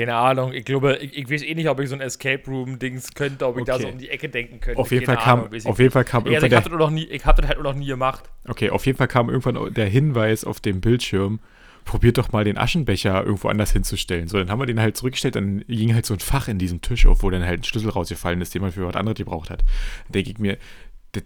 Keine 0.00 0.14
Ahnung, 0.14 0.52
ich 0.54 0.64
glaube, 0.64 0.96
ich, 0.96 1.14
ich 1.14 1.30
weiß 1.30 1.42
eh 1.42 1.54
nicht, 1.54 1.68
ob 1.68 1.78
ich 1.78 1.90
so 1.90 1.94
ein 1.94 2.00
Escape 2.00 2.42
Room-Dings 2.46 3.12
könnte, 3.12 3.46
ob 3.46 3.58
ich 3.58 3.64
da 3.64 3.78
so 3.78 3.86
um 3.86 3.98
die 3.98 4.08
Ecke 4.08 4.30
denken 4.30 4.58
könnte. 4.58 4.80
Auf 4.80 4.90
jeden, 4.90 5.04
Fall 5.04 5.18
kam, 5.18 5.40
Ahnung, 5.40 5.60
auf 5.64 5.78
jeden 5.78 5.90
Fall 5.90 6.04
kam 6.04 6.26
ja, 6.26 6.36
also 6.36 6.46
ich 6.46 6.54
habe 6.54 6.70
das, 6.70 6.78
noch 6.78 6.90
nie, 6.90 7.04
ich 7.04 7.26
hab 7.26 7.36
das 7.36 7.46
halt 7.46 7.62
noch 7.62 7.74
nie 7.74 7.84
gemacht. 7.84 8.30
Okay, 8.48 8.70
auf 8.70 8.86
jeden 8.86 8.96
Fall 8.96 9.08
kam 9.08 9.28
irgendwann 9.28 9.74
der 9.74 9.86
Hinweis 9.86 10.44
auf 10.44 10.60
dem 10.60 10.80
Bildschirm, 10.80 11.40
probiert 11.84 12.16
doch 12.16 12.32
mal 12.32 12.44
den 12.44 12.56
Aschenbecher 12.56 13.22
irgendwo 13.22 13.48
anders 13.48 13.72
hinzustellen. 13.72 14.26
So, 14.26 14.38
dann 14.38 14.50
haben 14.50 14.58
wir 14.58 14.64
den 14.64 14.80
halt 14.80 14.96
zurückgestellt, 14.96 15.36
dann 15.36 15.64
ging 15.68 15.92
halt 15.92 16.06
so 16.06 16.14
ein 16.14 16.20
Fach 16.20 16.48
in 16.48 16.58
diesem 16.58 16.80
Tisch 16.80 17.04
auf, 17.04 17.22
wo 17.22 17.28
dann 17.28 17.44
halt 17.44 17.60
ein 17.60 17.64
Schlüssel 17.64 17.90
rausgefallen 17.90 18.40
ist, 18.40 18.54
den 18.54 18.62
man 18.62 18.72
für 18.72 18.86
was 18.86 18.96
anderes 18.96 19.18
gebraucht 19.18 19.50
hat. 19.50 19.64
Da 20.08 20.12
denke 20.12 20.30
ich 20.30 20.38
mir, 20.38 20.56
das, 21.12 21.24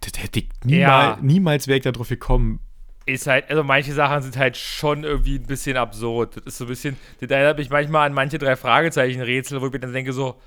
das 0.00 0.22
hätte 0.22 0.40
ich 0.40 0.48
niemals, 0.64 1.16
ja. 1.16 1.18
niemals 1.22 1.66
wäre 1.66 1.78
ich 1.78 1.84
darauf 1.84 2.08
gekommen, 2.08 2.60
ist 3.06 3.28
halt, 3.28 3.48
also 3.48 3.62
manche 3.62 3.92
Sachen 3.94 4.22
sind 4.22 4.36
halt 4.36 4.56
schon 4.56 5.04
irgendwie 5.04 5.36
ein 5.36 5.46
bisschen 5.46 5.76
absurd. 5.76 6.36
Das 6.36 6.44
ist 6.46 6.58
so 6.58 6.64
ein 6.64 6.68
bisschen, 6.68 6.96
das 7.20 7.30
erinnert 7.30 7.58
mich 7.58 7.70
manchmal 7.70 8.06
an 8.06 8.14
manche 8.14 8.38
drei 8.38 8.56
Fragezeichen-Rätsel, 8.56 9.60
wo 9.60 9.66
ich 9.66 9.72
mir 9.72 9.78
dann 9.80 9.92
denke, 9.92 10.12
so, 10.12 10.40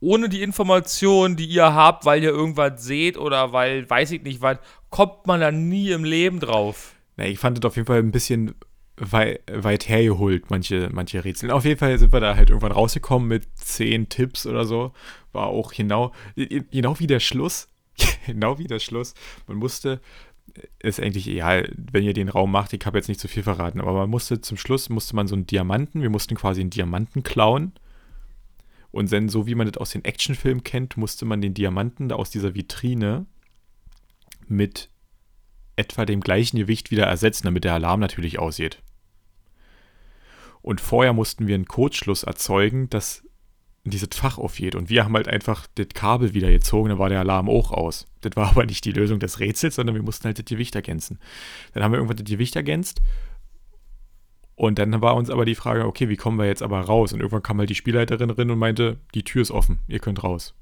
ohne 0.00 0.28
die 0.28 0.42
Information, 0.42 1.36
die 1.36 1.46
ihr 1.46 1.72
habt, 1.72 2.04
weil 2.04 2.22
ihr 2.22 2.30
irgendwas 2.30 2.82
seht 2.82 3.16
oder 3.16 3.52
weil, 3.52 3.88
weiß 3.88 4.10
ich 4.10 4.22
nicht 4.22 4.40
was, 4.40 4.58
kommt 4.88 5.26
man 5.26 5.40
da 5.40 5.52
nie 5.52 5.90
im 5.90 6.04
Leben 6.04 6.40
drauf. 6.40 6.94
Na, 7.16 7.26
ich 7.26 7.38
fand 7.38 7.58
das 7.58 7.68
auf 7.68 7.76
jeden 7.76 7.86
Fall 7.86 7.98
ein 7.98 8.10
bisschen 8.10 8.54
weit, 8.96 9.42
weit 9.50 9.88
hergeholt, 9.88 10.50
manche, 10.50 10.88
manche 10.92 11.24
Rätsel. 11.24 11.50
Auf 11.50 11.64
jeden 11.64 11.78
Fall 11.78 11.96
sind 11.98 12.12
wir 12.12 12.20
da 12.20 12.34
halt 12.34 12.50
irgendwann 12.50 12.72
rausgekommen 12.72 13.28
mit 13.28 13.46
zehn 13.54 14.08
Tipps 14.08 14.46
oder 14.46 14.64
so. 14.64 14.92
War 15.32 15.46
auch 15.46 15.72
genau, 15.72 16.12
genau 16.34 16.98
wie 16.98 17.06
der 17.06 17.20
Schluss. 17.20 17.68
genau 18.26 18.58
wie 18.58 18.66
der 18.66 18.78
Schluss. 18.78 19.14
Man 19.46 19.58
musste 19.58 20.00
ist 20.78 21.00
eigentlich 21.00 21.28
egal, 21.28 21.72
wenn 21.76 22.04
ihr 22.04 22.12
den 22.12 22.28
Raum 22.28 22.50
macht. 22.50 22.72
Ich 22.72 22.84
habe 22.86 22.98
jetzt 22.98 23.08
nicht 23.08 23.20
zu 23.20 23.28
viel 23.28 23.42
verraten, 23.42 23.80
aber 23.80 23.92
man 23.92 24.10
musste 24.10 24.40
zum 24.40 24.56
Schluss 24.56 24.88
musste 24.88 25.16
man 25.16 25.28
so 25.28 25.34
einen 25.34 25.46
Diamanten, 25.46 26.02
wir 26.02 26.10
mussten 26.10 26.36
quasi 26.36 26.60
einen 26.60 26.70
Diamanten 26.70 27.22
klauen. 27.22 27.72
Und 28.90 29.12
dann, 29.12 29.28
so 29.28 29.46
wie 29.46 29.54
man 29.54 29.70
das 29.70 29.76
aus 29.76 29.90
den 29.90 30.04
Actionfilmen 30.04 30.64
kennt, 30.64 30.96
musste 30.96 31.24
man 31.24 31.40
den 31.40 31.54
Diamanten 31.54 32.08
da 32.08 32.16
aus 32.16 32.30
dieser 32.30 32.54
Vitrine 32.54 33.26
mit 34.48 34.90
etwa 35.76 36.04
dem 36.04 36.20
gleichen 36.20 36.58
Gewicht 36.58 36.90
wieder 36.90 37.06
ersetzen, 37.06 37.44
damit 37.44 37.64
der 37.64 37.74
Alarm 37.74 38.00
natürlich 38.00 38.38
aussieht. 38.38 38.82
Und 40.62 40.80
vorher 40.80 41.12
mussten 41.12 41.46
wir 41.46 41.54
einen 41.54 41.66
Codeschluss 41.66 42.24
erzeugen, 42.24 42.90
dass 42.90 43.24
dieses 43.90 44.08
Fach 44.14 44.38
aufgeht. 44.38 44.74
Und 44.74 44.88
wir 44.88 45.04
haben 45.04 45.14
halt 45.14 45.28
einfach 45.28 45.66
das 45.74 45.88
Kabel 45.94 46.34
wieder 46.34 46.50
gezogen, 46.50 46.88
dann 46.88 46.98
war 46.98 47.08
der 47.08 47.20
Alarm 47.20 47.48
auch 47.48 47.70
aus. 47.70 48.06
Das 48.20 48.36
war 48.36 48.50
aber 48.50 48.66
nicht 48.66 48.84
die 48.84 48.92
Lösung 48.92 49.18
des 49.18 49.40
Rätsels, 49.40 49.74
sondern 49.74 49.94
wir 49.94 50.02
mussten 50.02 50.24
halt 50.24 50.38
das 50.38 50.44
Gewicht 50.44 50.74
ergänzen. 50.74 51.18
Dann 51.72 51.82
haben 51.82 51.92
wir 51.92 51.98
irgendwann 51.98 52.16
das 52.16 52.26
Gewicht 52.26 52.56
ergänzt. 52.56 53.02
Und 54.56 54.78
dann 54.78 55.00
war 55.00 55.16
uns 55.16 55.30
aber 55.30 55.46
die 55.46 55.54
Frage, 55.54 55.86
okay, 55.86 56.10
wie 56.10 56.16
kommen 56.16 56.38
wir 56.38 56.46
jetzt 56.46 56.62
aber 56.62 56.80
raus? 56.80 57.12
Und 57.14 57.20
irgendwann 57.20 57.42
kam 57.42 57.58
halt 57.58 57.70
die 57.70 57.74
Spielleiterin 57.74 58.28
drin 58.28 58.50
und 58.50 58.58
meinte, 58.58 58.98
die 59.14 59.24
Tür 59.24 59.40
ist 59.40 59.50
offen, 59.50 59.78
ihr 59.88 60.00
könnt 60.00 60.22
raus. 60.22 60.54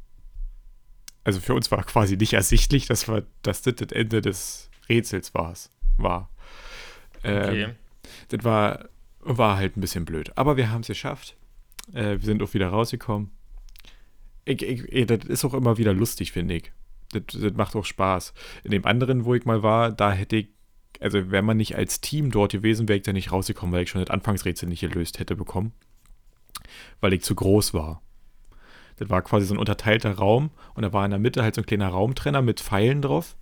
Also 1.25 1.41
für 1.41 1.55
uns 1.55 1.71
war 1.71 1.83
quasi 1.83 2.17
nicht 2.17 2.33
ersichtlich, 2.33 2.87
dass, 2.87 3.09
wir, 3.09 3.27
dass 3.43 3.63
das 3.63 3.75
das 3.75 3.91
Ende 3.91 4.23
des 4.23 4.71
Rätsels 4.89 5.35
war's, 5.35 5.71
war. 5.97 6.31
Ähm, 7.25 7.43
okay. 7.43 7.69
Das 8.29 8.45
war, 8.45 8.89
war 9.21 9.57
halt 9.57 9.77
ein 9.77 9.81
bisschen 9.81 10.05
blöd. 10.05 10.31
Aber 10.37 10.57
wir 10.57 10.71
haben 10.71 10.83
es 10.83 10.87
geschafft. 10.87 11.37
Äh, 11.93 12.19
wir 12.19 12.21
sind 12.21 12.43
auch 12.43 12.55
wieder 12.55 12.69
rausgekommen. 12.69 13.31
Ich, 14.45 14.63
ich, 14.63 15.07
das 15.07 15.25
ist 15.25 15.45
auch 15.45 15.55
immer 15.55 15.79
wieder 15.79 15.93
lustig, 15.93 16.33
finde 16.33 16.57
ich. 16.57 16.73
Das, 17.13 17.23
das, 17.33 17.53
macht 17.55 17.77
auch 17.77 17.85
Spaß. 17.85 18.33
In 18.65 18.71
dem 18.71 18.85
anderen, 18.87 19.25
wo 19.25 19.35
ich 19.35 19.45
mal 19.45 19.63
war, 19.63 19.93
da 19.93 20.13
hätte 20.13 20.37
ich, 20.37 20.49
also 21.01 21.31
wäre 21.31 21.43
man 21.43 21.57
nicht 21.57 21.77
als 21.77 22.01
Team 22.01 22.31
dort 22.31 22.53
gewesen, 22.53 22.89
wäre 22.89 22.99
ich 22.99 23.05
da 23.05 23.13
nicht 23.13 23.33
rausgekommen, 23.33 23.75
weil 23.75 23.85
ich 23.85 23.91
schon 23.91 24.01
das 24.01 24.11
Anfangsrätsel 24.11 24.69
nicht 24.69 24.81
gelöst 24.81 25.19
hätte 25.19 25.37
bekommen. 25.37 25.73
Weil 27.01 27.13
ich 27.13 27.23
zu 27.23 27.35
groß 27.35 27.75
war. 27.75 28.03
Das 28.97 29.09
war 29.11 29.23
quasi 29.23 29.47
so 29.47 29.55
ein 29.55 29.59
unterteilter 29.59 30.13
Raum 30.13 30.51
und 30.75 30.83
da 30.83 30.93
war 30.93 31.05
in 31.05 31.11
der 31.11 31.21
Mitte 31.21 31.43
halt 31.43 31.55
so 31.55 31.61
ein 31.61 31.67
kleiner 31.67 31.89
Raumtrenner 31.89 32.43
mit 32.43 32.61
Pfeilen 32.61 33.01
drauf. 33.01 33.37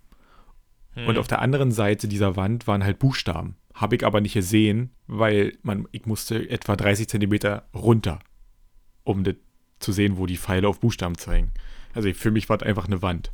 Hm. 0.93 1.09
Und 1.09 1.19
auf 1.19 1.29
der 1.29 1.41
anderen 1.41 1.73
Seite 1.73 2.09
dieser 2.09 2.37
Wand 2.37 2.67
waren 2.67 2.85
halt 2.85 2.99
Buchstaben. 2.99 3.57
Habe 3.75 3.97
ich 3.97 4.05
aber 4.05 4.21
nicht 4.21 4.35
gesehen, 4.35 4.91
weil 5.07 5.57
man, 5.63 5.89
ich 5.93 6.05
musste 6.07 6.49
etwa 6.49 6.77
30 6.77 7.09
Zentimeter 7.09 7.69
runter 7.75 8.19
um 9.07 9.25
das 9.25 9.37
zu 9.79 9.93
sehen, 9.93 10.19
wo 10.19 10.27
die 10.27 10.37
Pfeile 10.37 10.69
auf 10.69 10.81
Buchstaben 10.81 11.17
zeigen. 11.17 11.53
Also 11.95 12.13
für 12.13 12.31
mich 12.31 12.49
war 12.49 12.57
es 12.57 12.63
einfach 12.63 12.87
eine 12.87 13.03
Wand. 13.03 13.31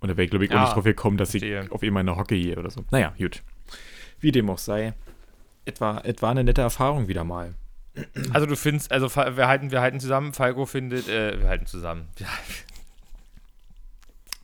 Und 0.00 0.08
da 0.08 0.16
wäre 0.16 0.24
ich, 0.24 0.30
glaube 0.30 0.44
ich, 0.44 0.50
ja, 0.50 0.58
auch 0.58 0.62
nicht 0.62 0.74
drauf 0.74 0.84
gekommen, 0.84 1.16
dass 1.16 1.30
verstehe. 1.30 1.64
ich 1.64 1.72
auf 1.72 1.82
eben 1.82 1.96
eine 1.96 2.16
Hocke 2.16 2.36
gehe 2.36 2.56
oder 2.56 2.70
so. 2.70 2.84
Naja, 2.90 3.14
gut. 3.18 3.42
Wie 4.20 4.32
dem 4.32 4.48
auch 4.50 4.58
sei. 4.58 4.94
Etwa, 5.64 5.98
etwa 5.98 6.30
eine 6.30 6.44
nette 6.44 6.62
Erfahrung 6.62 7.08
wieder 7.08 7.24
mal. 7.24 7.54
Also 8.32 8.46
du 8.46 8.56
findest, 8.56 8.92
also 8.92 9.14
wir 9.14 9.48
halten, 9.48 9.70
wir 9.70 9.80
halten 9.80 10.00
zusammen, 10.00 10.32
Falco 10.32 10.66
findet, 10.66 11.08
äh, 11.08 11.40
wir 11.40 11.48
halten 11.48 11.66
zusammen. 11.66 12.08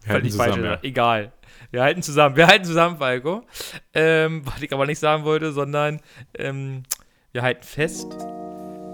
Wir, 0.04 0.08
wir 0.08 0.14
halten 0.14 0.30
zusammen, 0.30 0.64
ja. 0.64 0.78
Egal. 0.82 1.32
Wir 1.70 1.82
halten 1.82 2.02
zusammen, 2.02 2.34
wir 2.34 2.48
halten 2.48 2.64
zusammen, 2.64 2.96
Falco. 2.98 3.46
Ähm, 3.94 4.42
was 4.44 4.60
ich 4.60 4.72
aber 4.72 4.84
nicht 4.84 4.98
sagen 4.98 5.22
wollte, 5.22 5.52
sondern 5.52 6.00
ähm, 6.34 6.82
wir 7.30 7.42
halten 7.42 7.62
fest, 7.62 8.08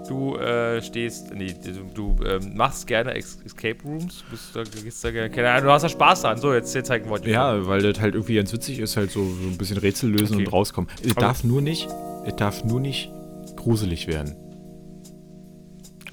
Du 0.09 0.35
äh, 0.37 0.81
stehst, 0.81 1.35
nee, 1.35 1.53
du, 1.93 2.15
du 2.15 2.23
ähm, 2.25 2.55
machst 2.55 2.87
gerne 2.87 3.13
Escape 3.13 3.77
Rooms, 3.85 4.23
bist 4.31 4.55
da, 4.55 4.63
gehst 4.63 5.03
da 5.03 5.11
gerne, 5.11 5.29
keine 5.29 5.51
Ahnung, 5.51 5.65
du 5.65 5.71
hast 5.71 5.83
da 5.83 5.89
Spaß 5.89 6.23
dran. 6.23 6.39
So, 6.39 6.51
jetzt, 6.51 6.73
jetzt 6.73 6.87
zeigen 6.87 7.07
wir 7.11 7.19
dir. 7.19 7.31
Ja, 7.31 7.67
weil 7.67 7.83
das 7.83 7.99
halt 7.99 8.15
irgendwie 8.15 8.33
ganz 8.33 8.51
witzig 8.51 8.79
ist, 8.79 8.97
halt 8.97 9.11
so, 9.11 9.23
so 9.23 9.47
ein 9.47 9.57
bisschen 9.59 9.77
Rätsel 9.77 10.09
lösen 10.09 10.37
okay. 10.37 10.45
und 10.47 10.51
rauskommen. 10.51 10.89
Es 11.03 11.13
darf 11.13 11.43
nur 11.43 11.61
nicht, 11.61 11.87
es 12.25 12.35
darf 12.37 12.63
nur 12.63 12.79
nicht 12.79 13.11
gruselig 13.55 14.07
werden. 14.07 14.35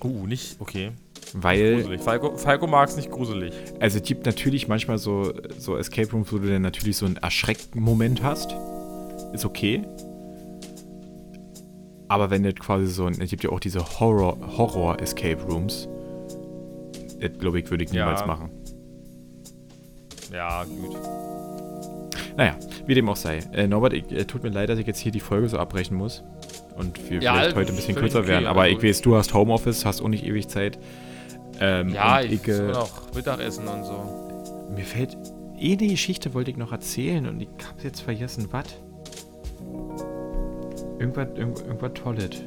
Uh, 0.04 0.26
nicht, 0.26 0.56
okay. 0.58 0.92
Weil. 1.32 1.76
Gruselig. 1.76 2.02
Falco, 2.02 2.36
Falco 2.36 2.66
mag 2.66 2.90
es 2.90 2.96
nicht 2.96 3.10
gruselig. 3.10 3.54
Also, 3.80 3.96
es 3.96 4.04
gibt 4.04 4.26
natürlich 4.26 4.68
manchmal 4.68 4.98
so, 4.98 5.32
so 5.58 5.74
Escape 5.76 6.10
Rooms, 6.12 6.30
wo 6.32 6.38
du 6.38 6.48
dann 6.48 6.60
natürlich 6.60 6.98
so 6.98 7.06
einen 7.06 7.16
erschreckten 7.16 7.80
Moment 7.82 8.22
hast. 8.22 8.54
Ist 9.32 9.46
okay. 9.46 9.84
Aber 12.08 12.30
wenn 12.30 12.42
das 12.44 12.54
quasi 12.54 12.86
so 12.86 13.06
ein, 13.06 13.20
es 13.20 13.30
gibt 13.30 13.42
ja 13.42 13.50
auch 13.50 13.60
diese 13.60 13.80
Horror, 13.80 14.38
Horror 14.56 15.00
Escape 15.00 15.42
Rooms, 15.42 15.88
das 17.20 17.38
glaube 17.38 17.60
ich, 17.60 17.70
würde 17.70 17.84
ich 17.84 17.92
niemals 17.92 18.20
ja. 18.20 18.26
machen. 18.26 18.50
Ja, 20.32 20.64
gut. 20.64 20.96
Naja, 22.36 22.56
wie 22.86 22.94
dem 22.94 23.08
auch 23.08 23.16
sei. 23.16 23.38
Äh, 23.52 23.66
Norbert, 23.66 23.94
ich, 23.94 24.10
äh, 24.12 24.24
tut 24.24 24.42
mir 24.42 24.50
leid, 24.50 24.68
dass 24.68 24.78
ich 24.78 24.86
jetzt 24.86 24.98
hier 24.98 25.12
die 25.12 25.20
Folge 25.20 25.48
so 25.48 25.58
abbrechen 25.58 25.96
muss. 25.96 26.22
Und 26.76 27.10
wir 27.10 27.20
ja, 27.20 27.34
vielleicht 27.34 27.56
heute 27.56 27.72
ein 27.72 27.76
bisschen 27.76 27.94
kürzer 27.94 28.20
okay, 28.20 28.28
werden. 28.28 28.46
Aber 28.46 28.62
also 28.62 28.76
ich 28.76 28.82
weiß, 28.82 29.00
du 29.00 29.16
hast 29.16 29.32
Homeoffice, 29.32 29.86
hast 29.86 30.02
auch 30.02 30.08
nicht 30.08 30.24
ewig 30.24 30.48
Zeit. 30.48 30.78
Ähm, 31.58 31.94
ja, 31.94 32.20
ich, 32.20 32.32
ich 32.32 32.48
äh, 32.48 32.72
noch 32.72 33.14
Mittagessen 33.14 33.66
und 33.66 33.84
so. 33.84 34.68
Mir 34.74 34.84
fällt 34.84 35.16
eh 35.58 35.72
eine 35.72 35.86
Geschichte, 35.88 36.34
wollte 36.34 36.50
ich 36.50 36.58
noch 36.58 36.72
erzählen 36.72 37.26
und 37.26 37.40
ich 37.40 37.48
habe 37.66 37.82
jetzt 37.82 38.02
vergessen, 38.02 38.48
was. 38.50 38.66
Irgendwas, 40.98 41.28
irgendwas, 41.36 41.62
irgendwas 41.62 41.92
Tolles. 41.94 42.42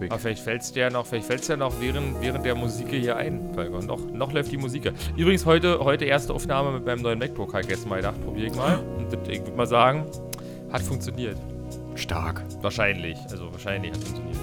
ich. 0.00 0.10
Aber 0.10 0.18
vielleicht 0.18 0.42
fällt 0.42 0.62
es 0.62 0.72
dir 0.72 0.90
noch, 0.90 1.06
vielleicht 1.06 1.26
fällt's 1.26 1.48
ja 1.48 1.56
noch 1.56 1.80
während, 1.80 2.20
während 2.20 2.44
der 2.44 2.54
Musik 2.54 2.88
hier 2.88 3.16
ein. 3.16 3.52
Noch, 3.86 4.00
noch 4.12 4.32
läuft 4.32 4.52
die 4.52 4.56
Musik. 4.56 4.92
Übrigens 5.16 5.46
heute, 5.46 5.78
heute 5.80 6.04
erste 6.04 6.34
Aufnahme 6.34 6.72
mit 6.72 6.84
meinem 6.84 7.02
neuen 7.02 7.18
MacBook. 7.18 7.52
Habe 7.52 7.62
ich 7.62 7.68
gestern 7.68 7.90
mal 7.90 7.96
gedacht, 7.96 8.22
probiere 8.24 8.48
ich 8.48 8.54
mal. 8.54 8.78
Und 8.98 9.12
ich 9.28 9.40
würde 9.40 9.56
mal 9.56 9.66
sagen, 9.66 10.04
hat 10.72 10.82
funktioniert. 10.82 11.36
Stark. 11.94 12.42
Wahrscheinlich. 12.60 13.18
Also 13.30 13.52
wahrscheinlich 13.52 13.92
hat 13.92 13.98
funktioniert. 13.98 14.36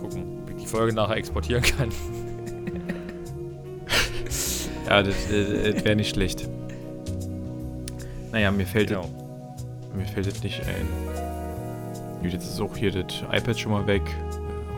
Gucken, 0.00 0.42
ob 0.42 0.50
ich 0.50 0.56
die 0.56 0.66
Folge 0.66 0.94
nachher 0.94 1.16
exportieren 1.16 1.62
kann. 1.62 1.90
ja, 4.86 5.02
das, 5.02 5.14
das, 5.28 5.74
das 5.74 5.84
wäre 5.84 5.96
nicht 5.96 6.14
schlecht. 6.14 6.48
Naja, 8.32 8.50
mir 8.50 8.66
fällt 8.66 8.88
genau. 8.88 9.25
Mir 9.96 10.04
fällt 10.04 10.26
es 10.26 10.42
nicht 10.42 10.60
ein. 10.66 10.86
Gut, 12.22 12.32
jetzt 12.32 12.44
ist 12.44 12.60
auch 12.60 12.76
hier 12.76 12.90
das 12.90 13.22
iPad 13.32 13.58
schon 13.58 13.72
mal 13.72 13.86
weg. 13.86 14.02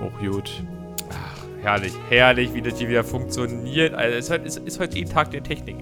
Auch 0.01 0.21
gut. 0.21 0.63
Ach, 1.11 1.45
herrlich, 1.63 1.93
herrlich, 2.09 2.55
wie 2.55 2.63
das 2.63 2.79
hier 2.79 2.89
wieder 2.89 3.05
funktioniert. 3.05 3.95
Also, 3.95 4.17
es 4.17 4.25
ist, 4.27 4.31
halt, 4.31 4.47
ist, 4.47 4.59
ist 4.59 4.81
heute 4.81 4.97
jeden 4.97 5.11
Tag 5.11 5.31
der 5.33 5.43
Technik. 5.43 5.77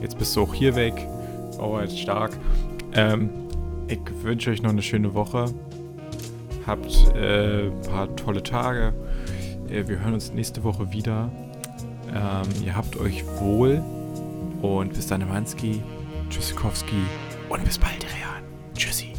Jetzt 0.00 0.18
bist 0.18 0.34
du 0.34 0.42
auch 0.42 0.54
hier 0.54 0.74
weg. 0.74 0.94
Oh, 1.58 1.78
jetzt 1.78 1.98
stark. 1.98 2.32
Ähm, 2.94 3.30
ich 3.86 4.00
wünsche 4.22 4.50
euch 4.50 4.62
noch 4.62 4.70
eine 4.70 4.82
schöne 4.82 5.14
Woche. 5.14 5.44
Habt 6.66 7.14
äh, 7.14 7.66
ein 7.66 7.80
paar 7.82 8.16
tolle 8.16 8.42
Tage. 8.42 8.92
Äh, 9.68 9.86
wir 9.86 10.00
hören 10.00 10.14
uns 10.14 10.32
nächste 10.32 10.64
Woche 10.64 10.90
wieder. 10.92 11.30
Ähm, 12.14 12.64
ihr 12.64 12.74
habt 12.74 12.96
euch 12.96 13.24
wohl. 13.38 13.82
Und 14.62 14.94
bis 14.94 15.06
dann, 15.06 15.26
Manski. 15.28 15.82
Tschüssikowski 16.30 17.02
und 17.48 17.64
bis 17.64 17.78
bald, 17.78 18.04
Rehan. 18.04 18.44
Tschüssi. 18.74 19.09